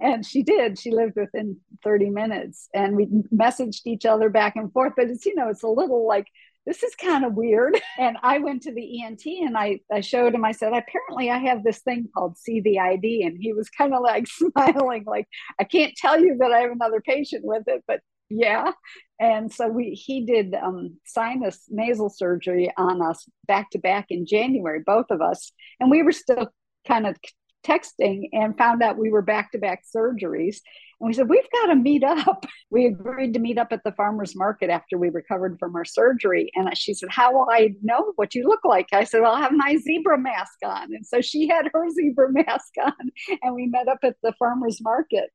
And 0.00 0.24
she 0.24 0.42
did. 0.42 0.78
She 0.78 0.90
lived 0.90 1.16
within 1.16 1.58
30 1.84 2.08
minutes. 2.08 2.70
And 2.72 2.96
we 2.96 3.06
messaged 3.30 3.82
each 3.84 4.06
other 4.06 4.30
back 4.30 4.56
and 4.56 4.72
forth. 4.72 4.94
But 4.96 5.08
it's, 5.08 5.26
you 5.26 5.34
know, 5.34 5.50
it's 5.50 5.62
a 5.62 5.68
little 5.68 6.08
like, 6.08 6.26
this 6.68 6.82
is 6.82 6.94
kind 6.94 7.24
of 7.24 7.32
weird. 7.34 7.80
And 7.98 8.16
I 8.22 8.38
went 8.38 8.62
to 8.62 8.72
the 8.72 9.02
ENT 9.02 9.24
and 9.26 9.58
I, 9.58 9.80
I 9.92 10.02
showed 10.02 10.34
him, 10.34 10.44
I 10.44 10.52
said, 10.52 10.72
apparently 10.72 11.30
I 11.30 11.38
have 11.38 11.64
this 11.64 11.80
thing 11.80 12.08
called 12.14 12.36
CVID. 12.36 13.26
And 13.26 13.36
he 13.40 13.52
was 13.52 13.68
kind 13.70 13.92
of 13.92 14.02
like 14.02 14.26
smiling, 14.28 15.02
like, 15.04 15.26
I 15.58 15.64
can't 15.64 15.96
tell 15.96 16.20
you 16.20 16.36
that 16.38 16.52
I 16.52 16.60
have 16.60 16.70
another 16.70 17.00
patient 17.00 17.44
with 17.44 17.64
it, 17.66 17.82
but 17.88 18.00
yeah. 18.30 18.72
And 19.18 19.52
so 19.52 19.66
we 19.66 19.90
he 19.94 20.26
did 20.26 20.54
um, 20.54 20.98
sinus 21.06 21.64
nasal 21.68 22.10
surgery 22.10 22.70
on 22.76 23.02
us 23.02 23.24
back 23.46 23.70
to 23.70 23.78
back 23.78 24.06
in 24.10 24.26
January, 24.26 24.80
both 24.84 25.06
of 25.10 25.20
us. 25.20 25.50
And 25.80 25.90
we 25.90 26.02
were 26.02 26.12
still 26.12 26.52
kind 26.86 27.06
of 27.06 27.16
texting 27.64 28.28
and 28.32 28.56
found 28.56 28.82
out 28.82 28.98
we 28.98 29.10
were 29.10 29.22
back 29.22 29.52
to 29.52 29.58
back 29.58 29.84
surgeries. 29.94 30.58
And 31.00 31.08
we 31.08 31.12
said, 31.12 31.28
We've 31.28 31.50
got 31.52 31.66
to 31.66 31.76
meet 31.76 32.04
up. 32.04 32.46
We 32.70 32.84
agreed 32.84 33.32
to 33.32 33.38
meet 33.38 33.56
up 33.56 33.68
at 33.72 33.82
the 33.82 33.92
farmer's 33.92 34.36
market 34.36 34.68
after 34.68 34.98
we 34.98 35.08
recovered 35.08 35.56
from 35.58 35.74
our 35.74 35.86
surgery. 35.86 36.50
And 36.54 36.76
she 36.76 36.92
said, 36.92 37.08
How 37.10 37.32
will 37.32 37.48
I 37.50 37.74
know 37.82 38.12
what 38.16 38.34
you 38.34 38.46
look 38.46 38.62
like? 38.62 38.88
I 38.92 39.04
said, 39.04 39.22
well, 39.22 39.32
I'll 39.32 39.40
have 39.40 39.52
my 39.52 39.78
zebra 39.78 40.18
mask 40.18 40.58
on. 40.62 40.94
And 40.94 41.06
so 41.06 41.22
she 41.22 41.48
had 41.48 41.70
her 41.72 41.88
zebra 41.94 42.30
mask 42.30 42.74
on. 42.84 42.92
And 43.40 43.54
we 43.54 43.68
met 43.68 43.88
up 43.88 44.00
at 44.02 44.16
the 44.22 44.34
farmer's 44.38 44.82
market 44.82 45.30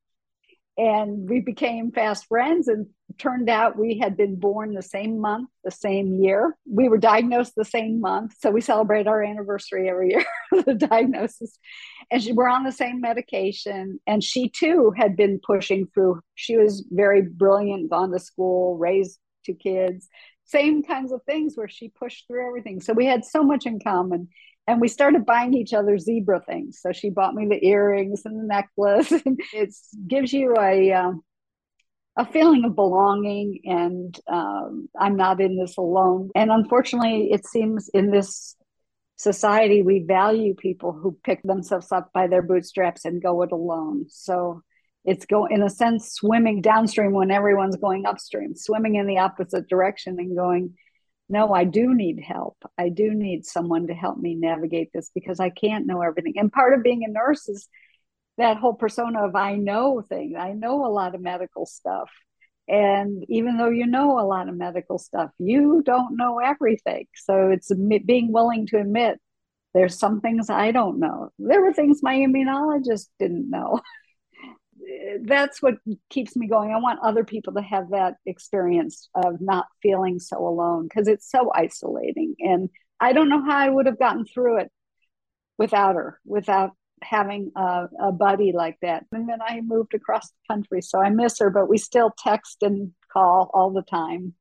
and 0.78 1.30
we 1.30 1.40
became 1.40 1.92
fast 1.92 2.26
friends 2.26 2.68
and 2.68 2.88
turned 3.20 3.48
out 3.48 3.78
we 3.78 4.00
had 4.00 4.18
been 4.18 4.36
born 4.36 4.74
the 4.74 4.82
same 4.82 5.20
month 5.20 5.50
the 5.64 5.72
same 5.72 6.16
year. 6.16 6.58
We 6.66 6.90
were 6.90 6.98
diagnosed 6.98 7.54
the 7.56 7.66
same 7.66 8.02
month 8.02 8.34
so 8.40 8.50
we 8.50 8.62
celebrate 8.62 9.06
our 9.06 9.24
anniversary 9.24 9.88
every 9.90 10.12
year 10.12 10.26
of 10.52 10.66
the 10.66 10.74
diagnosis. 10.74 11.58
And 12.10 12.24
she, 12.24 12.32
we're 12.32 12.50
on 12.50 12.64
the 12.64 12.72
same 12.72 13.02
medication 13.02 14.00
and 14.08 14.24
she 14.24 14.50
too 14.50 14.94
had 14.98 15.16
been 15.16 15.40
pushing 15.46 15.88
through. 15.94 16.22
She 16.36 16.58
was 16.58 16.86
very 16.92 17.22
brilliant 17.22 17.92
gone 17.92 18.12
to 18.12 18.20
school 18.20 18.78
raised 18.78 19.20
two 19.46 19.56
kids 19.56 20.08
same 20.46 20.84
kinds 20.84 21.12
of 21.12 21.22
things 21.24 21.56
where 21.56 21.68
she 21.68 21.90
pushed 21.90 22.28
through 22.28 22.46
everything. 22.46 22.80
So 22.82 22.94
we 22.94 23.06
had 23.06 23.26
so 23.26 23.44
much 23.44 23.66
in 23.66 23.80
common 23.80 24.28
and 24.68 24.80
we 24.80 24.88
started 24.88 25.26
buying 25.26 25.54
each 25.54 25.74
other 25.74 25.98
zebra 25.98 26.42
things. 26.42 26.80
So 26.82 26.92
she 26.92 27.10
bought 27.10 27.36
me 27.36 27.48
the 27.48 27.66
earrings 27.66 28.22
and 28.26 28.40
the 28.40 28.48
necklace. 28.48 29.12
it 29.54 29.76
gives 30.08 30.32
you 30.32 30.56
a 30.58 30.94
um, 30.94 31.22
a 32.16 32.26
feeling 32.26 32.64
of 32.64 32.76
belonging 32.76 33.60
and 33.66 34.20
um, 34.28 34.88
I'm 35.00 35.18
not 35.18 35.42
in 35.42 35.58
this 35.58 35.78
alone. 35.78 36.30
And 36.36 36.52
unfortunately, 36.52 37.32
it 37.32 37.46
seems 37.48 37.90
in 37.90 38.12
this 38.12 38.56
society, 39.16 39.82
we 39.82 40.04
value 40.08 40.54
people 40.54 40.92
who 40.92 41.18
pick 41.24 41.42
themselves 41.44 41.92
up 41.92 42.12
by 42.14 42.28
their 42.28 42.42
bootstraps 42.42 43.06
and 43.06 43.22
go 43.22 43.42
it 43.42 43.52
alone. 43.52 44.06
So 44.10 44.62
it's 45.06 45.26
go 45.26 45.46
in 45.46 45.64
a 45.64 45.70
sense 45.70 46.14
swimming 46.14 46.62
downstream 46.62 47.12
when 47.12 47.32
everyone's 47.32 47.78
going 47.78 48.06
upstream, 48.06 48.56
swimming 48.56 48.96
in 48.96 49.08
the 49.08 49.18
opposite 49.18 49.68
direction 49.68 50.18
and 50.20 50.36
going, 50.36 50.76
no, 51.30 51.54
I 51.54 51.64
do 51.64 51.96
need 51.96 52.20
help. 52.20 52.58
I 52.78 52.90
do 52.90 53.14
need 53.14 53.46
someone 53.46 53.88
to 53.88 53.94
help 53.94 54.18
me 54.18 54.36
navigate 54.36 54.92
this 54.94 55.10
because 55.16 55.40
I 55.40 55.50
can't 55.50 55.88
know 55.88 56.02
everything. 56.02 56.34
And 56.38 56.52
part 56.52 56.74
of 56.74 56.84
being 56.84 57.04
a 57.04 57.12
nurse 57.12 57.48
is 57.48 57.68
that 58.38 58.58
whole 58.58 58.74
persona 58.74 59.26
of 59.26 59.36
I 59.36 59.56
know 59.56 60.02
thing. 60.02 60.36
I 60.38 60.54
know 60.54 60.86
a 60.86 60.90
lot 60.90 61.16
of 61.16 61.22
medical 61.22 61.66
stuff. 61.66 62.10
And 62.68 63.26
even 63.30 63.58
though 63.58 63.70
you 63.70 63.88
know 63.88 64.20
a 64.20 64.26
lot 64.26 64.48
of 64.48 64.56
medical 64.56 64.98
stuff, 64.98 65.32
you 65.38 65.82
don't 65.86 66.18
know 66.18 66.40
everything. 66.40 67.08
So 67.16 67.50
it's 67.50 67.72
being 68.06 68.32
willing 68.32 68.68
to 68.68 68.80
admit 68.80 69.20
there's 69.74 69.98
some 69.98 70.22
things 70.22 70.50
I 70.50 70.72
don't 70.72 71.00
know. 71.00 71.32
There 71.40 71.62
were 71.62 71.74
things 71.74 72.04
my 72.04 72.16
immunologist 72.16 73.08
didn't 73.20 73.50
know. 73.50 73.82
That's 75.22 75.62
what 75.62 75.76
keeps 76.10 76.36
me 76.36 76.48
going. 76.48 76.72
I 76.72 76.80
want 76.80 77.00
other 77.02 77.24
people 77.24 77.54
to 77.54 77.62
have 77.62 77.90
that 77.92 78.16
experience 78.26 79.10
of 79.16 79.42
not 79.42 79.68
feeling 79.82 80.20
so 80.20 80.38
alone 80.38 80.88
because 80.88 81.08
it's 81.08 81.30
so 81.30 81.52
isolating. 81.54 82.36
And 82.40 82.70
I 83.00 83.14
don't 83.14 83.30
know 83.30 83.44
how 83.44 83.58
I 83.58 83.70
would 83.70 83.86
have 83.86 84.00
gotten 84.00 84.26
through 84.26 84.60
it 84.60 84.72
without 85.58 85.96
her, 85.96 86.20
without 86.26 86.72
having 87.02 87.52
a, 87.56 87.88
a, 88.02 88.12
buddy 88.12 88.54
like 88.54 88.78
that. 88.82 89.06
And 89.12 89.28
then 89.28 89.40
I 89.42 89.62
moved 89.62 89.94
across 89.94 90.30
the 90.30 90.54
country, 90.54 90.82
so 90.82 91.02
I 91.02 91.10
miss 91.10 91.40
her, 91.40 91.50
but 91.50 91.68
we 91.68 91.78
still 91.78 92.14
text 92.18 92.64
and 92.64 92.94
call 93.12 93.52
all 93.54 93.72
the 93.72 93.82
time. 93.82 94.34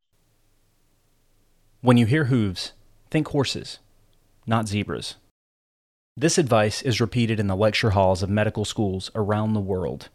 When 1.80 1.96
you 1.96 2.06
hear 2.06 2.26
hooves, 2.26 2.72
think 3.10 3.28
horses, 3.28 3.80
not 4.46 4.68
zebras. 4.68 5.16
This 6.16 6.38
advice 6.38 6.82
is 6.82 7.00
repeated 7.00 7.40
in 7.40 7.46
the 7.46 7.56
lecture 7.56 7.90
halls 7.90 8.22
of 8.22 8.30
medical 8.30 8.64
schools 8.64 9.10
around 9.14 9.54
the 9.54 9.60
world. 9.60 10.08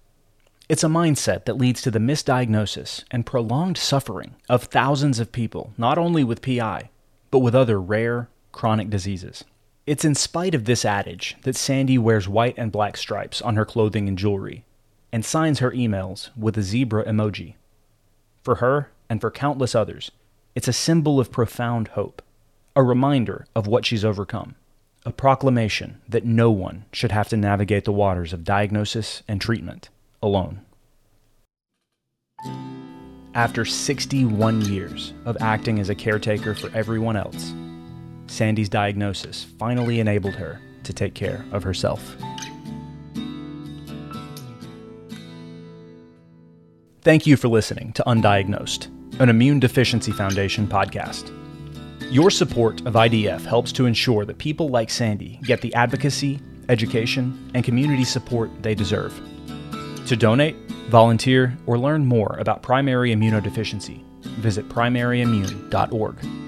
It's 0.69 0.83
a 0.83 0.87
mindset 0.87 1.45
that 1.45 1.57
leads 1.57 1.81
to 1.83 1.91
the 1.91 1.99
misdiagnosis 1.99 3.05
and 3.09 3.25
prolonged 3.25 3.77
suffering 3.77 4.35
of 4.49 4.63
thousands 4.63 5.17
of 5.17 5.31
people, 5.31 5.71
not 5.77 5.97
only 5.97 6.25
with 6.25 6.41
PI, 6.41 6.89
but 7.31 7.39
with 7.39 7.55
other 7.55 7.79
rare, 7.79 8.27
chronic 8.51 8.89
diseases. 8.89 9.45
It's 9.85 10.03
in 10.03 10.13
spite 10.13 10.53
of 10.53 10.65
this 10.65 10.83
adage 10.83 11.37
that 11.43 11.55
Sandy 11.55 11.97
wears 11.97 12.27
white 12.27 12.55
and 12.57 12.69
black 12.69 12.97
stripes 12.97 13.41
on 13.41 13.55
her 13.55 13.63
clothing 13.63 14.09
and 14.09 14.17
jewelry 14.17 14.65
and 15.13 15.23
signs 15.23 15.59
her 15.59 15.71
emails 15.71 16.31
with 16.35 16.57
a 16.57 16.63
zebra 16.63 17.05
emoji. 17.05 17.53
For 18.43 18.55
her 18.55 18.91
and 19.09 19.21
for 19.21 19.31
countless 19.31 19.73
others, 19.73 20.11
it's 20.53 20.67
a 20.67 20.73
symbol 20.73 21.17
of 21.17 21.31
profound 21.31 21.89
hope, 21.89 22.21
a 22.75 22.83
reminder 22.83 23.47
of 23.55 23.67
what 23.67 23.85
she's 23.85 24.03
overcome, 24.03 24.55
a 25.05 25.13
proclamation 25.13 26.01
that 26.09 26.25
no 26.25 26.51
one 26.51 26.83
should 26.91 27.13
have 27.13 27.29
to 27.29 27.37
navigate 27.37 27.85
the 27.85 27.93
waters 27.93 28.33
of 28.33 28.43
diagnosis 28.43 29.23
and 29.29 29.39
treatment 29.39 29.87
alone. 30.21 30.61
After 33.33 33.65
61 33.65 34.61
years 34.61 35.13
of 35.25 35.37
acting 35.41 35.79
as 35.79 35.89
a 35.89 35.95
caretaker 35.95 36.55
for 36.55 36.75
everyone 36.75 37.15
else, 37.15 37.53
Sandy's 38.25 38.69
diagnosis 38.69 39.43
finally 39.43 39.99
enabled 39.99 40.35
her 40.35 40.59
to 40.83 40.93
take 40.93 41.13
care 41.13 41.45
of 41.51 41.63
herself. 41.63 42.15
Thank 47.01 47.25
you 47.25 47.37
for 47.37 47.47
listening 47.47 47.93
to 47.93 48.03
Undiagnosed, 48.03 48.87
an 49.21 49.29
Immune 49.29 49.59
Deficiency 49.59 50.11
Foundation 50.11 50.67
podcast. 50.67 51.31
Your 52.11 52.31
support 52.31 52.81
of 52.87 52.95
IDF 52.95 53.45
helps 53.45 53.71
to 53.73 53.85
ensure 53.85 54.25
that 54.25 54.37
people 54.39 54.69
like 54.69 54.89
Sandy 54.89 55.39
get 55.43 55.61
the 55.61 55.73
advocacy, 55.73 56.39
education, 56.69 57.51
and 57.53 57.63
community 57.63 58.03
support 58.03 58.49
they 58.61 58.73
deserve. 58.73 59.13
To 60.07 60.15
donate, 60.15 60.55
volunteer, 60.89 61.57
or 61.65 61.77
learn 61.77 62.05
more 62.05 62.37
about 62.39 62.63
primary 62.63 63.13
immunodeficiency, 63.13 64.01
visit 64.39 64.69
primaryimmune.org. 64.69 66.46